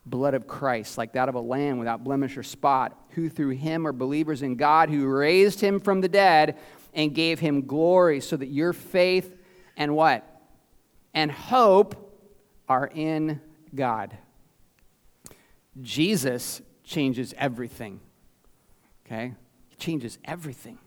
Blood 0.04 0.34
of 0.34 0.46
Christ, 0.46 0.98
like 0.98 1.14
that 1.14 1.30
of 1.30 1.34
a 1.34 1.40
lamb 1.40 1.78
without 1.78 2.04
blemish 2.04 2.36
or 2.36 2.42
spot, 2.42 2.94
who 3.12 3.30
through 3.30 3.50
him 3.50 3.86
are 3.86 3.92
believers 3.92 4.42
in 4.42 4.56
God, 4.56 4.90
who 4.90 5.06
raised 5.06 5.62
him 5.62 5.80
from 5.80 6.02
the 6.02 6.08
dead 6.10 6.58
and 6.92 7.14
gave 7.14 7.40
him 7.40 7.62
glory, 7.62 8.20
so 8.20 8.36
that 8.36 8.48
your 8.48 8.74
faith 8.74 9.34
and 9.78 9.96
what? 9.96 10.35
And 11.16 11.32
hope 11.32 11.96
are 12.68 12.90
in 12.94 13.40
God. 13.74 14.16
Jesus 15.80 16.60
changes 16.84 17.34
everything. 17.38 18.00
Okay? 19.06 19.34
He 19.68 19.76
changes 19.76 20.18
everything. 20.26 20.78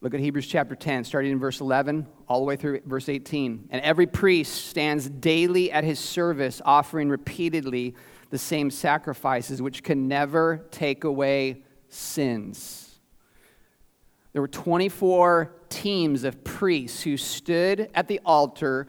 Look 0.00 0.14
at 0.14 0.20
Hebrews 0.20 0.48
chapter 0.48 0.74
10, 0.74 1.04
starting 1.04 1.30
in 1.30 1.38
verse 1.38 1.60
11, 1.60 2.06
all 2.28 2.40
the 2.40 2.44
way 2.44 2.56
through 2.56 2.80
verse 2.86 3.08
18. 3.08 3.68
And 3.70 3.82
every 3.82 4.06
priest 4.06 4.66
stands 4.66 5.08
daily 5.08 5.70
at 5.70 5.84
his 5.84 6.00
service, 6.00 6.60
offering 6.64 7.08
repeatedly 7.08 7.94
the 8.30 8.38
same 8.38 8.70
sacrifices, 8.70 9.62
which 9.62 9.84
can 9.84 10.08
never 10.08 10.66
take 10.72 11.04
away 11.04 11.62
sins. 11.88 12.98
There 14.32 14.42
were 14.42 14.48
24 14.48 15.54
teams 15.68 16.24
of 16.24 16.42
priests 16.44 17.02
who 17.02 17.16
stood 17.16 17.90
at 17.94 18.08
the 18.08 18.20
altar 18.24 18.86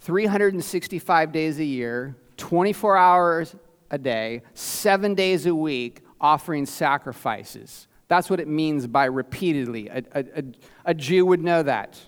365 0.00 1.32
days 1.32 1.58
a 1.58 1.64
year, 1.64 2.16
24 2.36 2.96
hours 2.96 3.54
a 3.90 3.98
day, 3.98 4.42
seven 4.54 5.14
days 5.14 5.46
a 5.46 5.54
week, 5.54 6.02
offering 6.20 6.66
sacrifices. 6.66 7.86
That's 8.08 8.28
what 8.28 8.40
it 8.40 8.48
means 8.48 8.86
by 8.86 9.04
repeatedly. 9.04 9.88
A, 9.88 10.02
a, 10.12 10.44
a, 10.86 10.94
Jew 10.94 11.24
would 11.26 11.40
know 11.40 11.62
that. 11.62 12.00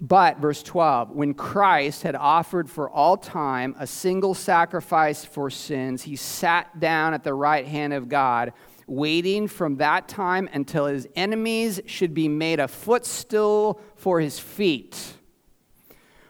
But, 0.00 0.38
verse 0.38 0.62
12, 0.62 1.10
when 1.10 1.32
Christ 1.32 2.02
had 2.02 2.14
offered 2.14 2.68
for 2.68 2.90
all 2.90 3.16
time 3.16 3.74
a 3.78 3.86
single 3.86 4.34
sacrifice 4.34 5.24
for 5.24 5.48
sins, 5.48 6.02
he 6.02 6.16
sat 6.16 6.80
down 6.80 7.14
at 7.14 7.24
the 7.24 7.34
right 7.34 7.66
hand 7.66 7.92
of 7.92 8.08
God 8.08 8.52
waiting 8.86 9.48
from 9.48 9.76
that 9.76 10.08
time 10.08 10.48
until 10.52 10.86
his 10.86 11.08
enemies 11.16 11.80
should 11.86 12.14
be 12.14 12.28
made 12.28 12.60
a 12.60 12.68
footstool 12.68 13.80
for 13.96 14.20
his 14.20 14.38
feet. 14.38 15.14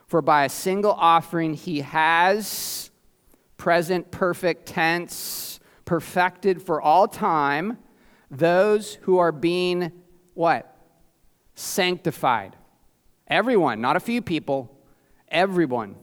For 0.06 0.22
by 0.22 0.44
a 0.44 0.48
single 0.48 0.92
offering 0.92 1.54
he 1.54 1.80
has, 1.80 2.90
present 3.56 4.10
perfect 4.10 4.66
tense, 4.66 5.60
perfected 5.84 6.62
for 6.62 6.80
all 6.80 7.08
time, 7.08 7.78
those 8.30 8.94
who 9.02 9.18
are 9.18 9.32
being 9.32 9.92
what? 10.34 10.76
Sanctified. 11.54 12.56
Everyone, 13.28 13.80
not 13.80 13.96
a 13.96 14.00
few 14.00 14.22
people, 14.22 14.78
everyone. 15.28 15.96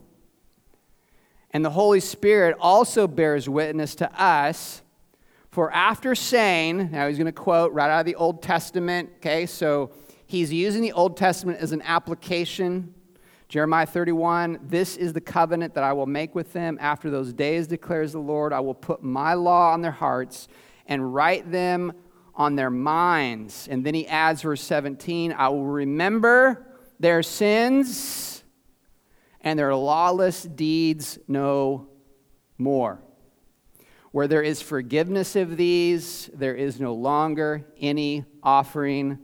And 1.51 1.63
the 1.63 1.69
Holy 1.69 1.99
Spirit 1.99 2.57
also 2.59 3.07
bears 3.07 3.47
witness 3.47 3.95
to 3.95 4.21
us 4.21 4.82
for 5.53 5.71
after 5.71 6.15
saying, 6.15 6.89
now 6.91 7.07
he's 7.07 7.19
going 7.19 7.27
to 7.27 7.31
quote 7.31 7.71
right 7.73 7.87
out 7.87 7.99
of 7.99 8.05
the 8.07 8.15
Old 8.15 8.41
Testament, 8.41 9.11
okay? 9.17 9.45
So 9.45 9.91
he's 10.25 10.51
using 10.51 10.81
the 10.81 10.93
Old 10.93 11.15
Testament 11.15 11.59
as 11.59 11.71
an 11.71 11.83
application. 11.83 12.91
Jeremiah 13.49 13.85
31, 13.85 14.61
this 14.63 14.97
is 14.97 15.13
the 15.13 15.21
covenant 15.21 15.75
that 15.75 15.83
I 15.83 15.93
will 15.93 16.07
make 16.07 16.33
with 16.33 16.53
them 16.53 16.79
after 16.81 17.11
those 17.11 17.33
days, 17.33 17.67
declares 17.67 18.13
the 18.13 18.19
Lord. 18.19 18.51
I 18.51 18.61
will 18.61 18.73
put 18.73 19.03
my 19.03 19.35
law 19.35 19.73
on 19.73 19.83
their 19.83 19.91
hearts 19.91 20.47
and 20.87 21.13
write 21.13 21.51
them 21.51 21.93
on 22.33 22.55
their 22.55 22.71
minds. 22.71 23.67
And 23.69 23.85
then 23.85 23.93
he 23.93 24.07
adds, 24.07 24.41
verse 24.41 24.63
17, 24.63 25.33
I 25.33 25.49
will 25.49 25.67
remember 25.67 26.65
their 26.99 27.21
sins 27.21 28.43
and 29.41 29.59
their 29.59 29.75
lawless 29.75 30.41
deeds 30.41 31.19
no 31.27 31.89
more. 32.57 33.02
Where 34.13 34.27
there 34.27 34.43
is 34.43 34.61
forgiveness 34.61 35.35
of 35.35 35.57
these, 35.57 36.29
there 36.35 36.53
is 36.53 36.79
no 36.79 36.93
longer 36.93 37.65
any 37.79 38.25
offering 38.43 39.17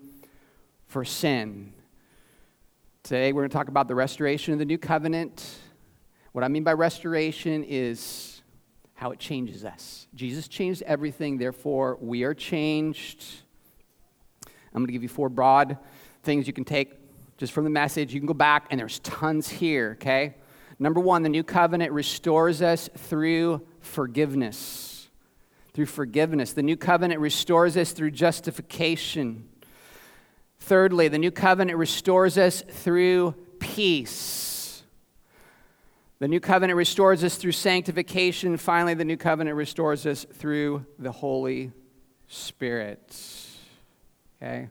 for 0.87 1.05
sin. 1.05 1.73
Today, 3.03 3.31
we're 3.31 3.41
going 3.41 3.51
to 3.51 3.55
talk 3.55 3.67
about 3.67 3.87
the 3.87 3.93
restoration 3.93 4.51
of 4.51 4.57
the 4.57 4.65
new 4.65 4.79
covenant. 4.79 5.59
What 6.31 6.43
I 6.43 6.47
mean 6.47 6.63
by 6.63 6.73
restoration 6.73 7.63
is 7.67 8.41
how 8.95 9.11
it 9.11 9.19
changes 9.19 9.63
us. 9.63 10.07
Jesus 10.15 10.47
changed 10.47 10.81
everything, 10.81 11.37
therefore, 11.37 11.99
we 12.01 12.23
are 12.23 12.33
changed. 12.33 13.23
I'm 14.73 14.81
going 14.81 14.87
to 14.87 14.93
give 14.93 15.03
you 15.03 15.09
four 15.09 15.29
broad 15.29 15.77
things 16.23 16.47
you 16.47 16.53
can 16.53 16.65
take 16.65 16.93
just 17.37 17.53
from 17.53 17.63
the 17.63 17.69
message. 17.69 18.11
You 18.11 18.19
can 18.19 18.25
go 18.25 18.33
back, 18.33 18.65
and 18.71 18.79
there's 18.79 18.97
tons 19.01 19.49
here, 19.49 19.91
okay? 20.01 20.33
Number 20.79 20.99
one, 20.99 21.21
the 21.21 21.29
new 21.29 21.43
covenant 21.43 21.91
restores 21.91 22.63
us 22.63 22.89
through 22.97 23.61
forgiveness. 23.81 25.09
Through 25.73 25.87
forgiveness. 25.87 26.53
The 26.53 26.63
new 26.63 26.77
covenant 26.77 27.19
restores 27.19 27.77
us 27.77 27.91
through 27.91 28.11
justification. 28.11 29.47
Thirdly, 30.59 31.07
the 31.07 31.19
new 31.19 31.31
covenant 31.31 31.77
restores 31.77 32.37
us 32.37 32.61
through 32.67 33.35
peace. 33.59 34.83
The 36.19 36.27
new 36.27 36.41
covenant 36.41 36.75
restores 36.75 37.23
us 37.23 37.37
through 37.37 37.53
sanctification. 37.53 38.57
Finally, 38.57 38.95
the 38.95 39.05
new 39.05 39.15
covenant 39.15 39.55
restores 39.55 40.05
us 40.05 40.25
through 40.33 40.85
the 40.97 41.13
Holy 41.13 41.71
Spirit. 42.27 43.15
Okay? 44.41 44.67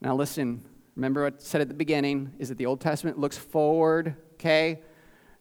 Now, 0.00 0.14
listen, 0.14 0.64
remember 0.94 1.24
what 1.24 1.34
I 1.34 1.36
said 1.38 1.62
at 1.62 1.68
the 1.68 1.74
beginning 1.74 2.32
is 2.38 2.48
that 2.48 2.58
the 2.58 2.66
Old 2.66 2.80
Testament 2.80 3.18
looks 3.18 3.36
forward, 3.36 4.14
okay, 4.34 4.82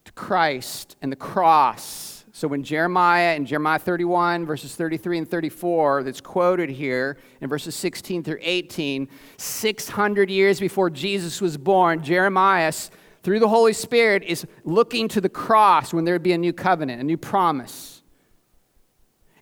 to 0.05 0.11
Christ 0.13 0.95
and 1.03 1.11
the 1.11 1.15
cross 1.15 2.10
so 2.33 2.47
when 2.47 2.63
Jeremiah 2.63 3.35
in 3.35 3.45
Jeremiah 3.45 3.79
31, 3.79 4.45
verses 4.45 4.75
33 4.75 5.19
and 5.19 5.29
34, 5.29 6.03
that's 6.03 6.21
quoted 6.21 6.69
here 6.69 7.17
in 7.41 7.49
verses 7.49 7.75
16 7.75 8.23
through 8.23 8.39
18, 8.41 9.09
600 9.37 10.29
years 10.29 10.59
before 10.59 10.89
Jesus 10.89 11.41
was 11.41 11.57
born, 11.57 12.01
Jeremiah, 12.01 12.71
through 13.21 13.39
the 13.39 13.49
Holy 13.49 13.73
Spirit, 13.73 14.23
is 14.23 14.47
looking 14.63 15.09
to 15.09 15.19
the 15.19 15.29
cross 15.29 15.93
when 15.93 16.05
there 16.05 16.15
would 16.15 16.23
be 16.23 16.31
a 16.31 16.37
new 16.37 16.53
covenant, 16.53 17.01
a 17.01 17.03
new 17.03 17.17
promise. 17.17 18.01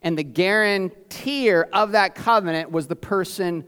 And 0.01 0.17
the 0.17 0.23
guarantor 0.23 1.67
of 1.71 1.91
that 1.91 2.15
covenant 2.15 2.71
was 2.71 2.87
the 2.87 2.95
person 2.95 3.65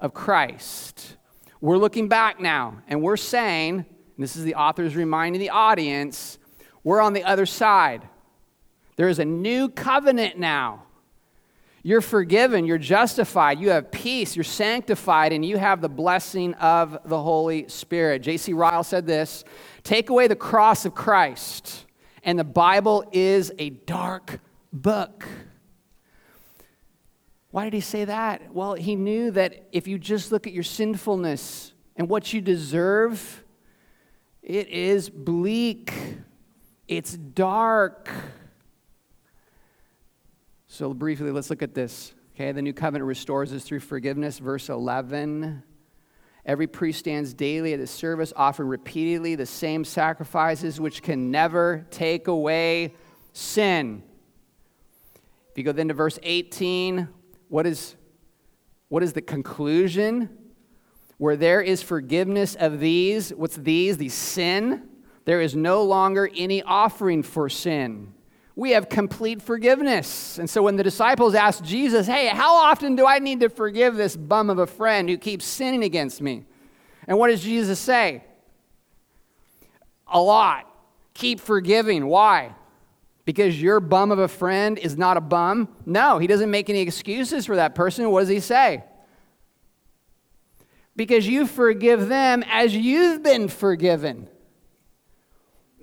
of 0.00 0.14
Christ. 0.14 1.16
We're 1.60 1.78
looking 1.78 2.08
back 2.08 2.40
now, 2.40 2.82
and 2.88 3.02
we're 3.02 3.16
saying, 3.16 3.76
and 3.76 3.86
this 4.18 4.34
is 4.34 4.42
the 4.42 4.56
author's 4.56 4.96
reminding 4.96 5.40
the 5.40 5.50
audience, 5.50 6.38
we're 6.82 7.00
on 7.00 7.12
the 7.12 7.24
other 7.24 7.46
side. 7.46 8.08
There 8.96 9.08
is 9.08 9.18
a 9.18 9.24
new 9.24 9.68
covenant 9.68 10.38
now. 10.38 10.84
You're 11.86 12.00
forgiven, 12.00 12.64
you're 12.64 12.78
justified, 12.78 13.60
you 13.60 13.68
have 13.68 13.90
peace, 13.90 14.34
you're 14.36 14.42
sanctified, 14.42 15.34
and 15.34 15.44
you 15.44 15.58
have 15.58 15.82
the 15.82 15.88
blessing 15.88 16.54
of 16.54 16.98
the 17.04 17.20
Holy 17.20 17.68
Spirit. 17.68 18.22
J.C. 18.22 18.54
Ryle 18.54 18.82
said 18.82 19.06
this 19.06 19.44
Take 19.82 20.08
away 20.08 20.26
the 20.26 20.36
cross 20.36 20.86
of 20.86 20.94
Christ, 20.94 21.84
and 22.22 22.38
the 22.38 22.44
Bible 22.44 23.04
is 23.12 23.52
a 23.58 23.68
dark 23.68 24.40
book. 24.72 25.28
Why 27.50 27.64
did 27.64 27.74
he 27.74 27.80
say 27.80 28.06
that? 28.06 28.54
Well, 28.54 28.74
he 28.74 28.96
knew 28.96 29.30
that 29.32 29.68
if 29.70 29.86
you 29.86 29.98
just 29.98 30.32
look 30.32 30.46
at 30.46 30.54
your 30.54 30.64
sinfulness 30.64 31.74
and 31.96 32.08
what 32.08 32.32
you 32.32 32.40
deserve, 32.40 33.44
it 34.42 34.68
is 34.68 35.10
bleak, 35.10 35.92
it's 36.88 37.12
dark. 37.12 38.10
So, 40.76 40.92
briefly, 40.92 41.30
let's 41.30 41.50
look 41.50 41.62
at 41.62 41.72
this. 41.72 42.12
Okay, 42.34 42.50
the 42.50 42.60
new 42.60 42.72
covenant 42.72 43.06
restores 43.06 43.52
us 43.52 43.62
through 43.62 43.78
forgiveness. 43.78 44.40
Verse 44.40 44.68
11. 44.68 45.62
Every 46.44 46.66
priest 46.66 46.98
stands 46.98 47.32
daily 47.32 47.74
at 47.74 47.78
his 47.78 47.92
service, 47.92 48.32
offering 48.34 48.68
repeatedly 48.68 49.36
the 49.36 49.46
same 49.46 49.84
sacrifices, 49.84 50.80
which 50.80 51.00
can 51.00 51.30
never 51.30 51.86
take 51.92 52.26
away 52.26 52.92
sin. 53.32 54.02
If 55.52 55.58
you 55.58 55.62
go 55.62 55.70
then 55.70 55.86
to 55.86 55.94
verse 55.94 56.18
18, 56.24 57.06
what 57.46 57.68
is, 57.68 57.94
what 58.88 59.04
is 59.04 59.12
the 59.12 59.22
conclusion? 59.22 60.28
Where 61.18 61.36
there 61.36 61.62
is 61.62 61.84
forgiveness 61.84 62.56
of 62.56 62.80
these, 62.80 63.30
what's 63.30 63.54
these? 63.54 63.96
The 63.96 64.08
sin, 64.08 64.88
there 65.24 65.40
is 65.40 65.54
no 65.54 65.84
longer 65.84 66.28
any 66.34 66.64
offering 66.64 67.22
for 67.22 67.48
sin 67.48 68.13
we 68.56 68.70
have 68.70 68.88
complete 68.88 69.42
forgiveness. 69.42 70.38
And 70.38 70.48
so 70.48 70.62
when 70.62 70.76
the 70.76 70.84
disciples 70.84 71.34
asked 71.34 71.64
Jesus, 71.64 72.06
Hey, 72.06 72.28
how 72.28 72.54
often 72.54 72.94
do 72.94 73.06
I 73.06 73.18
need 73.18 73.40
to 73.40 73.48
forgive 73.48 73.96
this 73.96 74.16
bum 74.16 74.48
of 74.48 74.58
a 74.58 74.66
friend 74.66 75.08
who 75.08 75.18
keeps 75.18 75.44
sinning 75.44 75.82
against 75.82 76.20
me? 76.20 76.44
And 77.06 77.18
what 77.18 77.28
does 77.28 77.42
Jesus 77.42 77.80
say? 77.80 78.22
A 80.06 80.20
lot. 80.20 80.70
Keep 81.14 81.40
forgiving. 81.40 82.06
Why? 82.06 82.54
Because 83.24 83.60
your 83.60 83.80
bum 83.80 84.12
of 84.12 84.18
a 84.18 84.28
friend 84.28 84.78
is 84.78 84.96
not 84.96 85.16
a 85.16 85.20
bum? 85.20 85.68
No, 85.86 86.18
he 86.18 86.26
doesn't 86.26 86.50
make 86.50 86.70
any 86.70 86.80
excuses 86.80 87.46
for 87.46 87.56
that 87.56 87.74
person. 87.74 88.10
What 88.10 88.20
does 88.20 88.28
he 88.28 88.40
say? 88.40 88.84
Because 90.94 91.26
you 91.26 91.46
forgive 91.46 92.08
them 92.08 92.44
as 92.46 92.74
you've 92.76 93.22
been 93.22 93.48
forgiven 93.48 94.28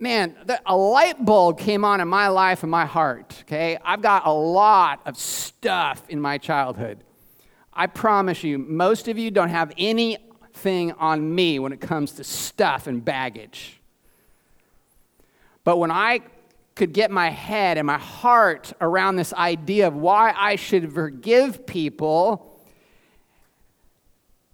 man, 0.01 0.35
a 0.65 0.75
light 0.75 1.23
bulb 1.23 1.59
came 1.59 1.85
on 1.85 2.01
in 2.01 2.07
my 2.07 2.27
life 2.27 2.63
and 2.63 2.71
my 2.71 2.85
heart, 2.85 3.37
okay? 3.41 3.77
I've 3.85 4.01
got 4.01 4.25
a 4.25 4.31
lot 4.31 5.01
of 5.05 5.15
stuff 5.15 6.03
in 6.09 6.19
my 6.19 6.39
childhood. 6.39 7.03
I 7.71 7.87
promise 7.87 8.43
you, 8.43 8.57
most 8.57 9.07
of 9.07 9.17
you 9.17 9.29
don't 9.31 9.49
have 9.49 9.71
anything 9.77 10.91
on 10.93 11.33
me 11.33 11.59
when 11.59 11.71
it 11.71 11.79
comes 11.79 12.13
to 12.13 12.23
stuff 12.23 12.87
and 12.87 13.05
baggage. 13.05 13.79
But 15.63 15.77
when 15.77 15.91
I 15.91 16.21
could 16.75 16.93
get 16.93 17.11
my 17.11 17.29
head 17.29 17.77
and 17.77 17.85
my 17.85 17.99
heart 17.99 18.73
around 18.81 19.17
this 19.17 19.33
idea 19.33 19.87
of 19.87 19.95
why 19.95 20.33
I 20.35 20.55
should 20.55 20.91
forgive 20.91 21.67
people, 21.67 22.59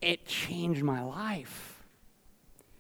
it 0.02 0.26
changed 0.26 0.84
my 0.84 1.02
life. 1.02 1.84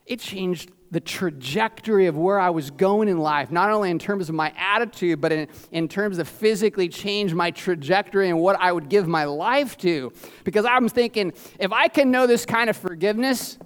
It 0.05 0.19
changed 0.19 0.71
the 0.89 0.99
trajectory 0.99 2.05
of 2.05 2.17
where 2.17 2.39
I 2.39 2.49
was 2.49 2.71
going 2.71 3.09
in 3.09 3.17
life, 3.17 3.51
not 3.51 3.69
only 3.71 3.91
in 3.91 3.99
terms 3.99 4.29
of 4.29 4.35
my 4.35 4.53
attitude, 4.57 5.19
but 5.19 5.31
in, 5.31 5.47
in 5.71 5.87
terms 5.87 6.17
of 6.17 6.27
physically 6.27 6.87
change 6.87 7.33
my 7.33 7.51
trajectory 7.51 8.29
and 8.29 8.39
what 8.39 8.57
I 8.59 8.71
would 8.71 8.87
give 8.87 9.07
my 9.07 9.25
life 9.25 9.77
to. 9.79 10.13
Because 10.43 10.65
I'm 10.65 10.87
thinking, 10.87 11.33
if 11.59 11.73
I 11.73 11.89
can 11.89 12.09
know 12.09 12.25
this 12.25 12.45
kind 12.45 12.69
of 12.69 12.77
forgiveness, 12.77 13.57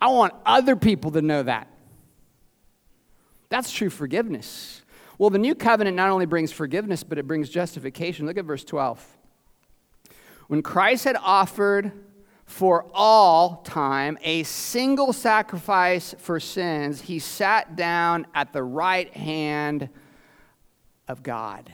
I 0.00 0.08
want 0.08 0.34
other 0.44 0.76
people 0.76 1.10
to 1.12 1.22
know 1.22 1.42
that. 1.42 1.68
That's 3.48 3.70
true 3.70 3.90
forgiveness. 3.90 4.82
Well, 5.18 5.30
the 5.30 5.38
new 5.38 5.54
covenant 5.54 5.96
not 5.96 6.10
only 6.10 6.26
brings 6.26 6.52
forgiveness, 6.52 7.02
but 7.02 7.16
it 7.16 7.26
brings 7.26 7.48
justification. 7.48 8.26
Look 8.26 8.36
at 8.36 8.44
verse 8.44 8.64
12. 8.64 9.16
When 10.48 10.62
Christ 10.62 11.04
had 11.04 11.16
offered 11.16 11.92
for 12.46 12.86
all 12.94 13.56
time, 13.64 14.16
a 14.22 14.44
single 14.44 15.12
sacrifice 15.12 16.14
for 16.18 16.38
sins, 16.40 17.02
he 17.02 17.18
sat 17.18 17.76
down 17.76 18.26
at 18.34 18.52
the 18.52 18.62
right 18.62 19.12
hand 19.14 19.88
of 21.08 21.22
God. 21.22 21.72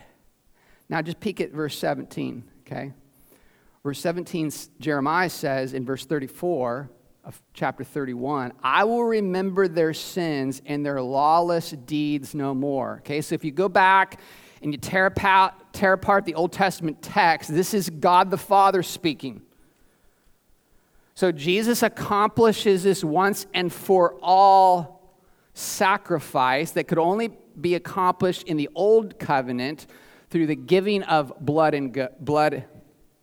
Now, 0.89 1.03
just 1.03 1.21
peek 1.21 1.41
at 1.41 1.53
verse 1.53 1.79
17, 1.79 2.43
okay? 2.67 2.93
Verse 3.83 4.01
17, 4.01 4.51
Jeremiah 4.81 5.31
says 5.31 5.75
in 5.75 5.85
verse 5.85 6.07
34 6.07 6.91
of 7.25 7.41
chapter 7.53 7.85
31, 7.85 8.53
I 8.63 8.85
will 8.85 9.05
remember 9.05 9.69
their 9.69 9.95
sins 9.95 10.63
and 10.65 10.85
their 10.85 11.03
lawless 11.03 11.71
deeds 11.71 12.35
no 12.35 12.55
more. 12.55 12.97
Okay, 13.01 13.21
so 13.21 13.35
if 13.35 13.45
you 13.45 13.53
go 13.53 13.69
back 13.69 14.21
and 14.63 14.73
you 14.73 14.79
tear 14.79 15.07
apart, 15.07 15.55
tear 15.73 15.93
apart 15.93 16.25
the 16.25 16.35
Old 16.35 16.53
Testament 16.53 17.03
text, 17.03 17.53
this 17.53 17.75
is 17.75 17.91
God 17.91 18.31
the 18.31 18.39
Father 18.39 18.83
speaking. 18.83 19.43
So 21.15 21.33
Jesus 21.33 21.83
accomplishes 21.83 22.85
this 22.85 23.05
once 23.05 23.47
and 23.53 23.73
for 23.73 24.17
all 24.23 25.17
sacrifice 25.55 26.71
that 26.73 26.89
could 26.89 26.99
only 26.99 27.31
be 27.61 27.75
accomplished 27.75 28.45
in 28.45 28.57
the 28.57 28.71
old 28.75 29.19
covenant 29.19 29.87
through 30.31 30.47
the 30.47 30.57
giving 30.57 31.03
of 31.03 31.33
blood 31.41 31.75
and 31.75 32.09
blood 32.19 32.65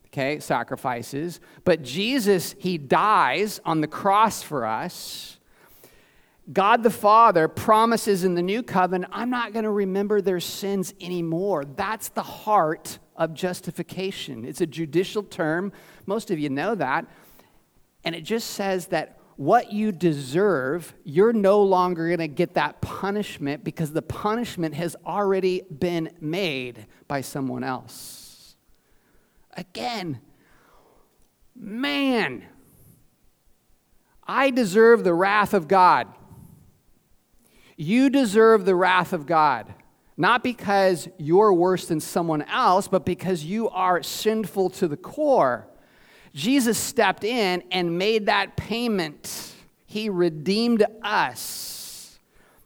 okay, 0.06 0.40
sacrifices. 0.40 1.40
But 1.64 1.82
Jesus, 1.82 2.54
he 2.58 2.78
dies 2.78 3.60
on 3.64 3.80
the 3.80 3.86
cross 3.86 4.42
for 4.42 4.66
us. 4.66 5.38
God 6.52 6.82
the 6.82 6.90
Father 6.90 7.46
promises 7.46 8.24
in 8.24 8.34
the 8.34 8.42
new 8.42 8.62
covenant, 8.62 9.12
I'm 9.14 9.30
not 9.30 9.52
going 9.52 9.64
to 9.64 9.70
remember 9.70 10.20
their 10.20 10.40
sins 10.40 10.94
anymore. 11.00 11.64
That's 11.64 12.08
the 12.08 12.24
heart 12.24 12.98
of 13.14 13.34
justification. 13.34 14.44
It's 14.44 14.60
a 14.60 14.66
judicial 14.66 15.22
term. 15.22 15.72
Most 16.06 16.30
of 16.32 16.40
you 16.40 16.48
know 16.48 16.74
that. 16.74 17.06
And 18.04 18.14
it 18.14 18.22
just 18.22 18.50
says 18.50 18.86
that 18.88 19.18
what 19.36 19.72
you 19.72 19.90
deserve, 19.90 20.92
you're 21.02 21.32
no 21.32 21.62
longer 21.62 22.08
going 22.08 22.18
to 22.18 22.28
get 22.28 22.54
that 22.54 22.80
punishment 22.82 23.64
because 23.64 23.92
the 23.92 24.02
punishment 24.02 24.74
has 24.74 24.96
already 25.06 25.62
been 25.62 26.10
made 26.20 26.86
by 27.08 27.22
someone 27.22 27.64
else. 27.64 28.54
Again, 29.56 30.20
man, 31.56 32.44
I 34.26 34.50
deserve 34.50 35.04
the 35.04 35.14
wrath 35.14 35.54
of 35.54 35.68
God. 35.68 36.08
You 37.78 38.10
deserve 38.10 38.66
the 38.66 38.74
wrath 38.74 39.14
of 39.14 39.24
God. 39.24 39.72
Not 40.18 40.44
because 40.44 41.08
you're 41.16 41.54
worse 41.54 41.86
than 41.86 41.98
someone 41.98 42.42
else, 42.42 42.88
but 42.88 43.06
because 43.06 43.42
you 43.42 43.70
are 43.70 44.02
sinful 44.02 44.68
to 44.68 44.86
the 44.86 44.98
core. 44.98 45.69
Jesus 46.34 46.78
stepped 46.78 47.24
in 47.24 47.62
and 47.70 47.98
made 47.98 48.26
that 48.26 48.56
payment. 48.56 49.54
He 49.86 50.08
redeemed 50.08 50.84
us. 51.02 52.18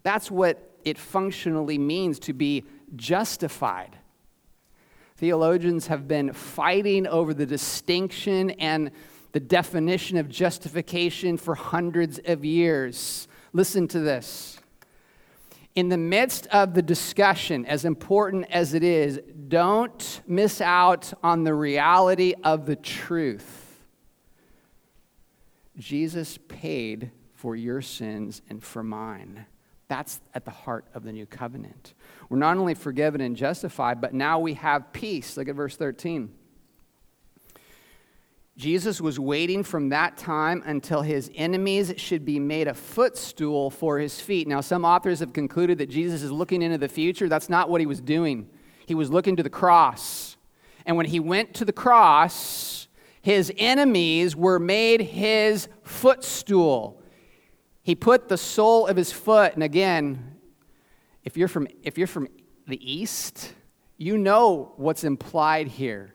That's 0.02 0.30
what 0.30 0.70
it 0.84 0.98
functionally 0.98 1.78
means 1.78 2.18
to 2.20 2.32
be 2.32 2.64
justified. 2.94 3.96
Theologians 5.16 5.86
have 5.86 6.06
been 6.06 6.32
fighting 6.32 7.06
over 7.06 7.32
the 7.32 7.46
distinction 7.46 8.50
and 8.50 8.90
the 9.32 9.40
definition 9.40 10.16
of 10.18 10.28
justification 10.28 11.36
for 11.36 11.54
hundreds 11.54 12.20
of 12.26 12.44
years. 12.44 13.26
Listen 13.52 13.88
to 13.88 14.00
this. 14.00 14.53
In 15.74 15.88
the 15.88 15.98
midst 15.98 16.46
of 16.48 16.74
the 16.74 16.82
discussion, 16.82 17.66
as 17.66 17.84
important 17.84 18.46
as 18.50 18.74
it 18.74 18.84
is, 18.84 19.20
don't 19.48 20.22
miss 20.26 20.60
out 20.60 21.12
on 21.22 21.42
the 21.42 21.54
reality 21.54 22.34
of 22.44 22.66
the 22.66 22.76
truth. 22.76 23.82
Jesus 25.76 26.38
paid 26.46 27.10
for 27.34 27.56
your 27.56 27.82
sins 27.82 28.40
and 28.48 28.62
for 28.62 28.84
mine. 28.84 29.46
That's 29.88 30.20
at 30.32 30.44
the 30.44 30.50
heart 30.52 30.86
of 30.94 31.02
the 31.02 31.12
new 31.12 31.26
covenant. 31.26 31.94
We're 32.28 32.38
not 32.38 32.56
only 32.56 32.74
forgiven 32.74 33.20
and 33.20 33.36
justified, 33.36 34.00
but 34.00 34.14
now 34.14 34.38
we 34.38 34.54
have 34.54 34.92
peace. 34.92 35.36
Look 35.36 35.48
at 35.48 35.56
verse 35.56 35.76
13. 35.76 36.32
Jesus 38.56 39.00
was 39.00 39.18
waiting 39.18 39.64
from 39.64 39.88
that 39.88 40.16
time 40.16 40.62
until 40.64 41.02
his 41.02 41.28
enemies 41.34 41.92
should 41.96 42.24
be 42.24 42.38
made 42.38 42.68
a 42.68 42.74
footstool 42.74 43.68
for 43.68 43.98
his 43.98 44.20
feet. 44.20 44.46
Now, 44.46 44.60
some 44.60 44.84
authors 44.84 45.18
have 45.18 45.32
concluded 45.32 45.78
that 45.78 45.90
Jesus 45.90 46.22
is 46.22 46.30
looking 46.30 46.62
into 46.62 46.78
the 46.78 46.88
future. 46.88 47.28
That's 47.28 47.48
not 47.48 47.68
what 47.68 47.80
he 47.80 47.86
was 47.86 48.00
doing. 48.00 48.48
He 48.86 48.94
was 48.94 49.10
looking 49.10 49.34
to 49.36 49.42
the 49.42 49.50
cross. 49.50 50.36
And 50.86 50.96
when 50.96 51.06
he 51.06 51.18
went 51.18 51.54
to 51.54 51.64
the 51.64 51.72
cross, 51.72 52.86
his 53.22 53.52
enemies 53.56 54.36
were 54.36 54.60
made 54.60 55.00
his 55.00 55.68
footstool. 55.82 57.02
He 57.82 57.94
put 57.94 58.28
the 58.28 58.38
sole 58.38 58.86
of 58.86 58.96
his 58.96 59.10
foot, 59.10 59.54
and 59.54 59.62
again, 59.62 60.36
if 61.24 61.36
you're 61.36 61.48
from, 61.48 61.66
if 61.82 61.98
you're 61.98 62.06
from 62.06 62.28
the 62.68 62.78
east, 62.92 63.52
you 63.96 64.16
know 64.16 64.74
what's 64.76 65.04
implied 65.04 65.68
here. 65.68 66.14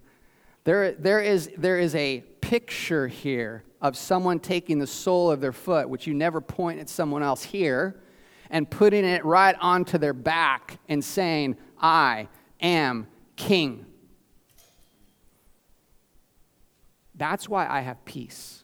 There, 0.63 0.91
there, 0.93 1.19
is, 1.19 1.49
there 1.57 1.79
is 1.79 1.95
a 1.95 2.23
picture 2.49 3.07
here 3.07 3.63
of 3.79 3.95
someone 3.95 4.39
taking 4.39 4.79
the 4.79 4.87
sole 4.87 5.29
of 5.29 5.39
their 5.39 5.51
foot, 5.51 5.87
which 5.87 6.07
you 6.07 6.15
never 6.15 6.41
point 6.41 6.79
at 6.79 6.89
someone 6.89 7.21
else 7.21 7.43
here, 7.43 8.01
and 8.49 8.67
putting 8.67 9.05
it 9.05 9.23
right 9.23 9.55
onto 9.61 9.99
their 9.99 10.13
back 10.13 10.79
and 10.89 11.05
saying, 11.05 11.55
I 11.79 12.27
am 12.59 13.05
king. 13.35 13.85
That's 17.13 17.47
why 17.47 17.67
I 17.67 17.81
have 17.81 18.03
peace. 18.03 18.63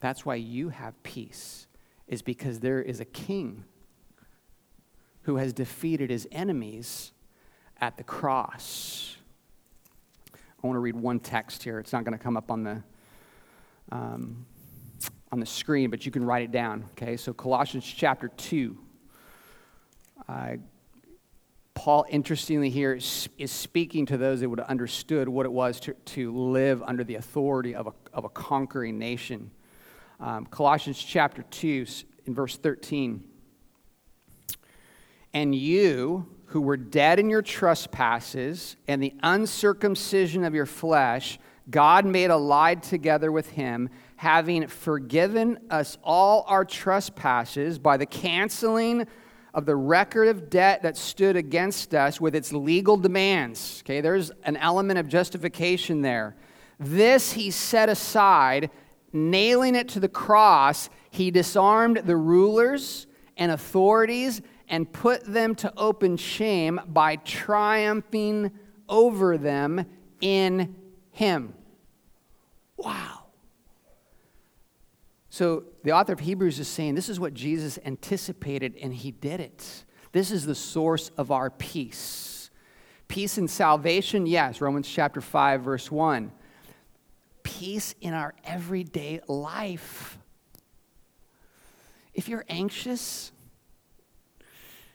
That's 0.00 0.24
why 0.24 0.36
you 0.36 0.70
have 0.70 0.94
peace, 1.02 1.66
is 2.08 2.22
because 2.22 2.60
there 2.60 2.80
is 2.80 2.98
a 2.98 3.04
king 3.04 3.64
who 5.24 5.36
has 5.36 5.52
defeated 5.52 6.08
his 6.08 6.26
enemies 6.32 7.12
at 7.78 7.98
the 7.98 8.04
cross. 8.04 9.13
I 10.64 10.66
want 10.66 10.76
to 10.76 10.80
read 10.80 10.96
one 10.96 11.20
text 11.20 11.62
here. 11.62 11.78
It's 11.78 11.92
not 11.92 12.04
going 12.04 12.16
to 12.16 12.24
come 12.24 12.38
up 12.38 12.50
on 12.50 12.64
the 12.64 12.82
um, 13.92 14.46
on 15.30 15.38
the 15.38 15.44
screen, 15.44 15.90
but 15.90 16.06
you 16.06 16.10
can 16.10 16.24
write 16.24 16.42
it 16.42 16.52
down. 16.52 16.86
Okay, 16.92 17.18
so 17.18 17.34
Colossians 17.34 17.84
chapter 17.84 18.28
two. 18.28 18.78
Uh, 20.26 20.56
Paul, 21.74 22.06
interestingly, 22.08 22.70
here 22.70 22.94
is, 22.94 23.28
is, 23.36 23.50
speaking 23.52 24.06
to 24.06 24.16
those 24.16 24.40
that 24.40 24.48
would 24.48 24.58
have 24.58 24.68
understood 24.68 25.28
what 25.28 25.44
it 25.44 25.52
was 25.52 25.80
to, 25.80 25.92
to 25.92 26.32
live 26.34 26.82
under 26.82 27.04
the 27.04 27.16
authority 27.16 27.74
of 27.74 27.88
a, 27.88 27.92
of 28.14 28.24
a 28.24 28.30
conquering 28.30 28.98
nation. 28.98 29.50
Um, 30.18 30.46
Colossians 30.46 31.02
chapter 31.02 31.42
2, 31.42 31.84
in 32.24 32.34
verse 32.34 32.56
13. 32.56 33.22
And 35.34 35.54
you, 35.54 36.33
who 36.54 36.60
were 36.60 36.76
dead 36.76 37.18
in 37.18 37.28
your 37.28 37.42
trespasses 37.42 38.76
and 38.86 39.02
the 39.02 39.12
uncircumcision 39.24 40.44
of 40.44 40.54
your 40.54 40.66
flesh, 40.66 41.36
God 41.68 42.06
made 42.06 42.30
alive 42.30 42.80
together 42.80 43.32
with 43.32 43.50
him, 43.50 43.90
having 44.14 44.68
forgiven 44.68 45.58
us 45.68 45.98
all 46.04 46.44
our 46.46 46.64
trespasses 46.64 47.80
by 47.80 47.96
the 47.96 48.06
canceling 48.06 49.04
of 49.52 49.66
the 49.66 49.74
record 49.74 50.28
of 50.28 50.48
debt 50.48 50.84
that 50.84 50.96
stood 50.96 51.34
against 51.34 51.92
us 51.92 52.20
with 52.20 52.36
its 52.36 52.52
legal 52.52 52.96
demands. 52.96 53.82
Okay, 53.84 54.00
there's 54.00 54.30
an 54.44 54.56
element 54.58 55.00
of 55.00 55.08
justification 55.08 56.02
there. 56.02 56.36
This 56.78 57.32
he 57.32 57.50
set 57.50 57.88
aside, 57.88 58.70
nailing 59.12 59.74
it 59.74 59.88
to 59.88 59.98
the 59.98 60.08
cross. 60.08 60.88
He 61.10 61.32
disarmed 61.32 62.02
the 62.04 62.16
rulers 62.16 63.08
and 63.36 63.50
authorities 63.50 64.40
and 64.68 64.92
put 64.92 65.24
them 65.24 65.54
to 65.56 65.72
open 65.76 66.16
shame 66.16 66.80
by 66.86 67.16
triumphing 67.16 68.50
over 68.88 69.36
them 69.38 69.86
in 70.20 70.74
him. 71.10 71.54
Wow. 72.76 73.24
So 75.28 75.64
the 75.82 75.92
author 75.92 76.12
of 76.12 76.20
Hebrews 76.20 76.60
is 76.60 76.68
saying 76.68 76.94
this 76.94 77.08
is 77.08 77.18
what 77.18 77.34
Jesus 77.34 77.78
anticipated, 77.84 78.76
and 78.80 78.94
he 78.94 79.10
did 79.10 79.40
it. 79.40 79.84
This 80.12 80.30
is 80.30 80.46
the 80.46 80.54
source 80.54 81.10
of 81.16 81.30
our 81.32 81.50
peace. 81.50 82.50
Peace 83.08 83.36
and 83.36 83.50
salvation, 83.50 84.26
yes, 84.26 84.60
Romans 84.60 84.88
chapter 84.88 85.20
5, 85.20 85.62
verse 85.62 85.90
1. 85.90 86.32
Peace 87.42 87.94
in 88.00 88.14
our 88.14 88.34
everyday 88.44 89.20
life. 89.26 90.18
If 92.14 92.28
you're 92.28 92.44
anxious, 92.48 93.32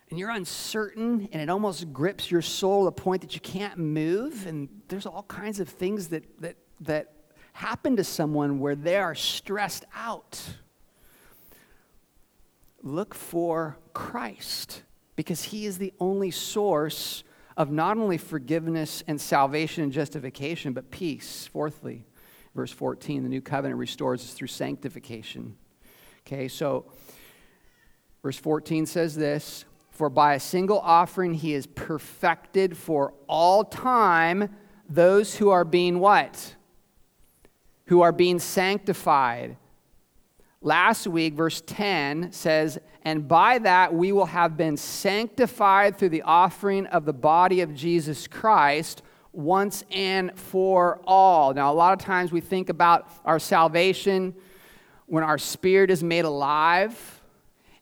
and 0.10 0.18
you're 0.18 0.32
uncertain 0.32 1.30
and 1.32 1.42
it 1.42 1.50
almost 1.50 1.94
grips 1.94 2.32
your 2.32 2.42
soul 2.42 2.82
to 2.82 2.86
the 2.86 3.02
point 3.02 3.22
that 3.22 3.36
you 3.36 3.42
can't 3.42 3.78
move 3.78 4.48
and 4.48 4.70
there's 4.88 5.06
all 5.06 5.24
kinds 5.24 5.60
of 5.60 5.70
things 5.70 6.08
that 6.10 6.24
that 6.42 6.56
that 6.82 7.14
happen 7.54 7.98
to 7.98 8.04
someone 8.04 8.60
where 8.60 8.76
they 8.76 8.96
are 8.96 9.16
stressed 9.16 9.86
out. 9.94 10.42
Look 12.82 13.14
for 13.14 13.78
Christ 13.94 14.84
because 15.16 15.44
he 15.44 15.66
is 15.66 15.78
the 15.78 15.94
only 16.00 16.32
source 16.32 17.24
of 17.58 17.70
not 17.70 17.98
only 17.98 18.18
forgiveness 18.18 19.04
and 19.08 19.20
salvation 19.20 19.84
and 19.84 19.92
justification 19.92 20.72
but 20.74 20.90
peace. 20.90 21.48
Fourthly 21.48 22.06
verse 22.56 22.72
14 22.72 23.24
the 23.24 23.30
new 23.30 23.42
covenant 23.42 23.78
restores 23.78 24.22
us 24.24 24.34
through 24.34 24.48
sanctification. 24.48 25.58
Okay 26.26 26.48
so 26.48 26.92
verse 28.24 28.38
14 28.38 28.86
says 28.86 29.16
this 29.16 29.66
for 30.00 30.10
by 30.10 30.36
a 30.36 30.40
single 30.40 30.80
offering 30.80 31.34
he 31.34 31.54
is 31.54 31.68
perfected 31.68 32.78
for 32.78 33.14
all 33.28 33.66
time 33.66 34.48
those 34.88 35.36
who 35.36 35.50
are 35.50 35.66
being 35.66 36.00
what? 36.00 36.56
Who 37.88 38.00
are 38.00 38.14
being 38.14 38.40
sanctified. 38.40 39.58
Last 40.62 41.06
week, 41.06 41.34
verse 41.34 41.62
10 41.66 42.32
says, 42.32 42.80
And 43.04 43.28
by 43.28 43.60
that 43.60 43.94
we 43.94 44.14
will 44.14 44.28
have 44.28 44.56
been 44.56 44.78
sanctified 44.78 45.98
through 45.98 46.10
the 46.10 46.22
offering 46.22 46.86
of 46.86 47.04
the 47.04 47.12
body 47.12 47.60
of 47.60 47.76
Jesus 47.76 48.26
Christ 48.26 49.02
once 49.34 49.84
and 49.92 50.32
for 50.40 51.02
all. 51.04 51.54
Now, 51.54 51.74
a 51.74 51.76
lot 51.76 51.92
of 51.92 52.00
times 52.00 52.32
we 52.32 52.40
think 52.40 52.70
about 52.70 53.10
our 53.26 53.38
salvation 53.38 54.34
when 55.08 55.26
our 55.26 55.38
spirit 55.38 55.92
is 55.92 56.02
made 56.02 56.24
alive 56.24 57.19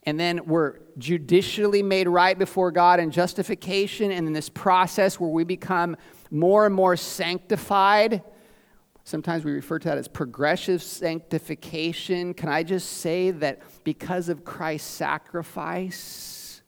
and 0.08 0.20
then 0.20 0.42
we're 0.48 0.80
judicially 0.98 1.84
made 1.84 2.08
right 2.08 2.38
before 2.40 2.72
God 2.72 3.00
in 3.00 3.12
justification, 3.12 4.12
and 4.12 4.26
in 4.26 4.34
this 4.34 4.50
process 4.50 5.20
where 5.20 5.30
we 5.30 5.44
become 5.44 5.96
more 6.32 6.66
and 6.66 6.74
more 6.74 6.98
sanctified 6.98 8.24
Sometimes 9.08 9.46
we 9.46 9.54
refer 9.54 9.80
to 9.80 9.88
that 9.88 9.98
as 9.98 10.10
progressive 10.10 10.84
sanctification. 10.84 12.34
Can 12.34 12.50
I 12.50 12.62
just 12.62 12.90
say 12.98 13.32
that 13.32 13.62
because 13.86 14.28
of 14.28 14.44
Christ's 14.44 14.90
sacrifice, 14.90 16.62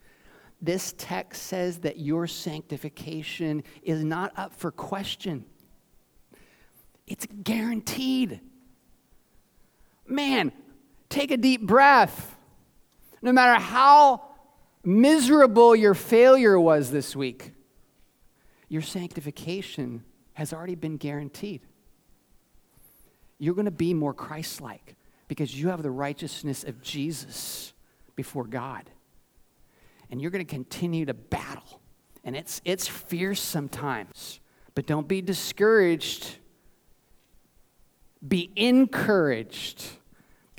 this 0.61 0.95
text 0.97 1.43
says 1.43 1.79
that 1.79 1.99
your 1.99 2.27
sanctification 2.27 3.61
is 3.83 4.05
not 4.05 4.31
up 4.37 4.53
for 4.53 4.71
question? 4.71 5.43
It's 7.07 7.27
guaranteed. 7.43 8.39
Man, 10.07 10.53
take 11.09 11.31
a 11.31 11.37
deep 11.37 11.67
breath. 11.67 12.37
No 13.21 13.31
matter 13.31 13.61
how 13.61 14.23
miserable 14.83 15.75
your 15.75 15.93
failure 15.93 16.59
was 16.59 16.91
this 16.91 17.15
week, 17.15 17.53
your 18.67 18.81
sanctification 18.81 20.03
has 20.33 20.53
already 20.53 20.75
been 20.75 20.97
guaranteed 20.97 21.61
you're 23.39 23.55
going 23.55 23.65
to 23.65 23.71
be 23.71 23.93
more 23.93 24.13
Christ 24.13 24.61
like 24.61 24.95
because 25.27 25.59
you 25.59 25.69
have 25.69 25.81
the 25.81 25.89
righteousness 25.89 26.63
of 26.63 26.81
Jesus 26.81 27.73
before 28.15 28.45
God. 28.45 28.89
And 30.11 30.21
you're 30.21 30.31
going 30.31 30.45
to 30.45 30.53
continue 30.53 31.05
to 31.05 31.13
battle. 31.13 31.81
And 32.23 32.35
it's, 32.35 32.61
it's 32.65 32.87
fierce 32.87 33.41
sometimes, 33.41 34.41
but 34.75 34.85
don't 34.85 35.07
be 35.07 35.21
discouraged. 35.21 36.37
Be 38.27 38.51
encouraged 38.55 39.85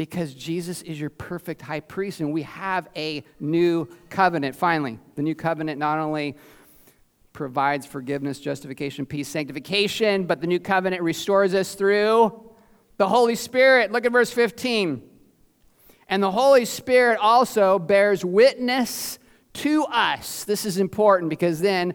because 0.00 0.32
Jesus 0.32 0.80
is 0.80 0.98
your 0.98 1.10
perfect 1.10 1.60
high 1.60 1.80
priest 1.80 2.20
and 2.20 2.32
we 2.32 2.40
have 2.40 2.88
a 2.96 3.22
new 3.38 3.86
covenant. 4.08 4.56
Finally, 4.56 4.98
the 5.14 5.20
new 5.20 5.34
covenant 5.34 5.78
not 5.78 5.98
only 5.98 6.38
provides 7.34 7.84
forgiveness, 7.84 8.40
justification, 8.40 9.04
peace, 9.04 9.28
sanctification, 9.28 10.24
but 10.24 10.40
the 10.40 10.46
new 10.46 10.58
covenant 10.58 11.02
restores 11.02 11.52
us 11.52 11.74
through 11.74 12.50
the 12.96 13.06
Holy 13.06 13.34
Spirit. 13.34 13.92
Look 13.92 14.06
at 14.06 14.12
verse 14.12 14.30
15. 14.30 15.02
And 16.08 16.22
the 16.22 16.30
Holy 16.30 16.64
Spirit 16.64 17.18
also 17.20 17.78
bears 17.78 18.24
witness 18.24 19.18
to 19.52 19.84
us. 19.84 20.44
This 20.44 20.64
is 20.64 20.78
important 20.78 21.28
because 21.28 21.60
then 21.60 21.92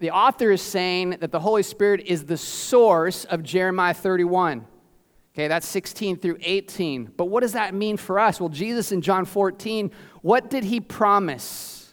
the 0.00 0.10
author 0.10 0.50
is 0.50 0.62
saying 0.62 1.10
that 1.20 1.30
the 1.30 1.38
Holy 1.38 1.62
Spirit 1.62 2.06
is 2.06 2.24
the 2.24 2.38
source 2.38 3.24
of 3.24 3.44
Jeremiah 3.44 3.94
31. 3.94 4.66
Okay, 5.36 5.48
that's 5.48 5.68
16 5.68 6.16
through 6.16 6.38
18. 6.40 7.12
But 7.14 7.26
what 7.26 7.42
does 7.42 7.52
that 7.52 7.74
mean 7.74 7.98
for 7.98 8.18
us? 8.18 8.40
Well, 8.40 8.48
Jesus 8.48 8.90
in 8.90 9.02
John 9.02 9.26
14, 9.26 9.90
what 10.22 10.48
did 10.48 10.64
he 10.64 10.80
promise 10.80 11.92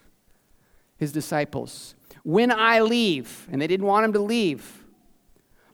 his 0.96 1.12
disciples? 1.12 1.94
When 2.24 2.54
I 2.54 2.80
leave, 2.80 3.46
and 3.52 3.62
they 3.62 3.68
didn't 3.68 3.86
want 3.86 4.06
him 4.06 4.14
to 4.14 4.22
leave, 4.22 4.86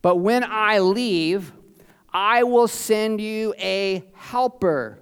but 0.01 0.15
when 0.15 0.43
I 0.43 0.79
leave, 0.79 1.53
I 2.11 2.41
will 2.41 2.67
send 2.67 3.21
you 3.21 3.53
a 3.59 4.03
helper. 4.15 4.97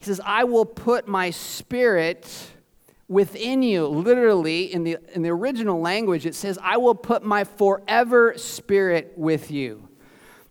He 0.00 0.06
says, 0.06 0.20
I 0.24 0.42
will 0.42 0.66
put 0.66 1.06
my 1.06 1.30
spirit 1.30 2.50
within 3.06 3.62
you. 3.62 3.86
Literally, 3.86 4.72
in 4.72 4.82
the, 4.82 4.96
in 5.14 5.22
the 5.22 5.30
original 5.30 5.80
language, 5.80 6.26
it 6.26 6.34
says, 6.34 6.58
I 6.60 6.78
will 6.78 6.96
put 6.96 7.22
my 7.22 7.44
forever 7.44 8.34
spirit 8.36 9.12
with 9.16 9.52
you. 9.52 9.87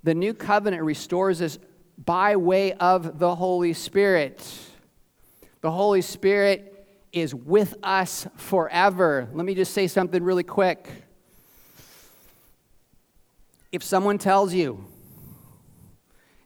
The 0.08 0.16
new 0.16 0.34
covenant 0.34 0.84
restores 0.84 1.42
us 1.42 1.60
by 1.98 2.38
way 2.38 2.72
of 2.72 3.20
the 3.20 3.36
Holy 3.36 3.74
Spirit. 3.74 4.42
The 5.60 5.70
Holy 5.70 6.02
Spirit 6.02 6.88
is 7.12 7.36
with 7.36 7.76
us 7.84 8.26
forever. 8.38 9.28
Let 9.34 9.46
me 9.46 9.54
just 9.54 9.74
say 9.74 9.86
something 9.88 10.24
really 10.24 10.46
quick. 10.46 10.90
If 13.74 13.84
someone 13.84 14.18
tells 14.18 14.54
you, 14.54 14.86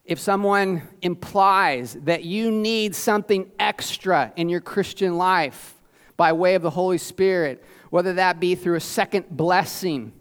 if 0.04 0.18
someone 0.18 0.82
implies 1.00 1.94
that 2.02 2.24
you 2.24 2.50
need 2.50 2.96
something 2.96 3.48
extra 3.60 4.32
in 4.34 4.48
your 4.48 4.60
Christian 4.60 5.16
life 5.16 5.74
by 6.16 6.32
way 6.32 6.56
of 6.56 6.62
the 6.62 6.70
Holy 6.70 6.98
Spirit, 6.98 7.62
whether 7.90 8.14
that 8.14 8.40
be 8.40 8.56
through 8.56 8.74
a 8.74 8.80
second 8.80 9.26
blessing, 9.30 10.12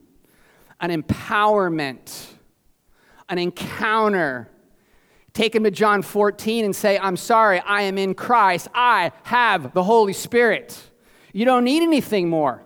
an 0.80 0.92
empowerment, 0.92 2.28
an 3.32 3.40
encounter, 3.40 4.50
take 5.34 5.56
him 5.56 5.64
to 5.64 5.72
John 5.72 6.02
14 6.02 6.66
and 6.66 6.76
say, 6.76 7.00
I'm 7.00 7.16
sorry, 7.16 7.62
I 7.62 7.84
am 7.84 7.98
in 7.98 8.14
Christ. 8.14 8.68
I 8.76 9.14
have 9.24 9.74
the 9.74 9.84
Holy 9.84 10.12
Spirit. 10.12 10.78
You 11.32 11.46
don't 11.46 11.64
need 11.64 11.82
anything 11.82 12.30
more. 12.30 12.62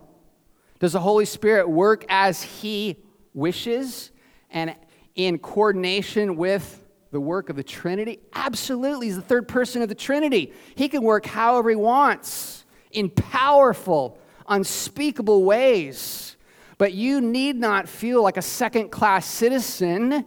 Does 0.80 0.94
the 0.94 1.00
Holy 1.00 1.26
Spirit 1.26 1.70
work 1.70 2.04
as 2.10 2.42
He 2.42 2.98
wishes 3.36 4.10
and 4.50 4.76
in 5.14 5.38
coordination 5.38 6.36
with 6.36 6.84
the 7.12 7.22
work 7.22 7.50
of 7.50 7.56
the 7.56 7.64
Trinity? 7.64 8.20
Absolutely. 8.34 9.06
He's 9.06 9.18
the 9.18 9.22
third 9.22 9.48
person 9.48 9.84
of 9.84 9.88
the 9.88 9.96
Trinity. 9.96 10.52
He 10.74 10.90
can 10.90 11.04
work 11.04 11.28
however 11.28 11.70
he 11.70 11.76
wants 11.76 12.66
in 12.90 13.12
powerful, 13.12 14.18
unspeakable 14.48 15.44
ways. 15.44 16.38
But 16.80 16.94
you 16.94 17.22
need 17.22 17.56
not 17.56 17.88
feel 17.88 18.24
like 18.24 18.38
a 18.38 18.42
second 18.42 18.90
class 18.90 19.28
citizen 19.28 20.26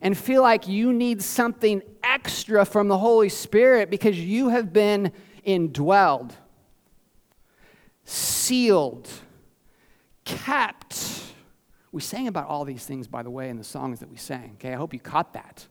and 0.00 0.16
feel 0.16 0.42
like 0.42 0.66
you 0.66 0.92
need 0.92 1.22
something 1.22 1.82
extra 2.02 2.64
from 2.64 2.88
the 2.88 2.98
Holy 2.98 3.28
Spirit 3.28 3.90
because 3.90 4.18
you 4.18 4.48
have 4.48 4.72
been 4.72 5.12
indwelled, 5.46 6.32
sealed, 8.04 9.08
kept. 10.24 11.22
We 11.92 12.00
sang 12.00 12.28
about 12.28 12.46
all 12.46 12.64
these 12.64 12.84
things, 12.84 13.08
by 13.08 13.22
the 13.22 13.30
way, 13.30 13.50
in 13.50 13.58
the 13.58 13.64
songs 13.64 14.00
that 14.00 14.10
we 14.10 14.16
sang. 14.16 14.52
Okay, 14.54 14.72
I 14.72 14.76
hope 14.76 14.94
you 14.94 15.00
caught 15.00 15.34
that. 15.34 15.66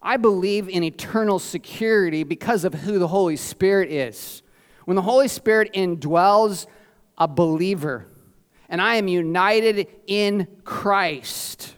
I 0.00 0.16
believe 0.16 0.68
in 0.68 0.84
eternal 0.84 1.38
security 1.38 2.22
because 2.22 2.64
of 2.64 2.72
who 2.72 2.98
the 2.98 3.08
Holy 3.08 3.36
Spirit 3.36 3.90
is. 3.90 4.42
When 4.84 4.94
the 4.94 5.02
Holy 5.02 5.28
Spirit 5.28 5.72
indwells 5.74 6.66
a 7.18 7.26
believer, 7.26 8.06
and 8.68 8.80
I 8.80 8.94
am 8.94 9.08
united 9.08 9.88
in 10.06 10.46
Christ 10.64 11.74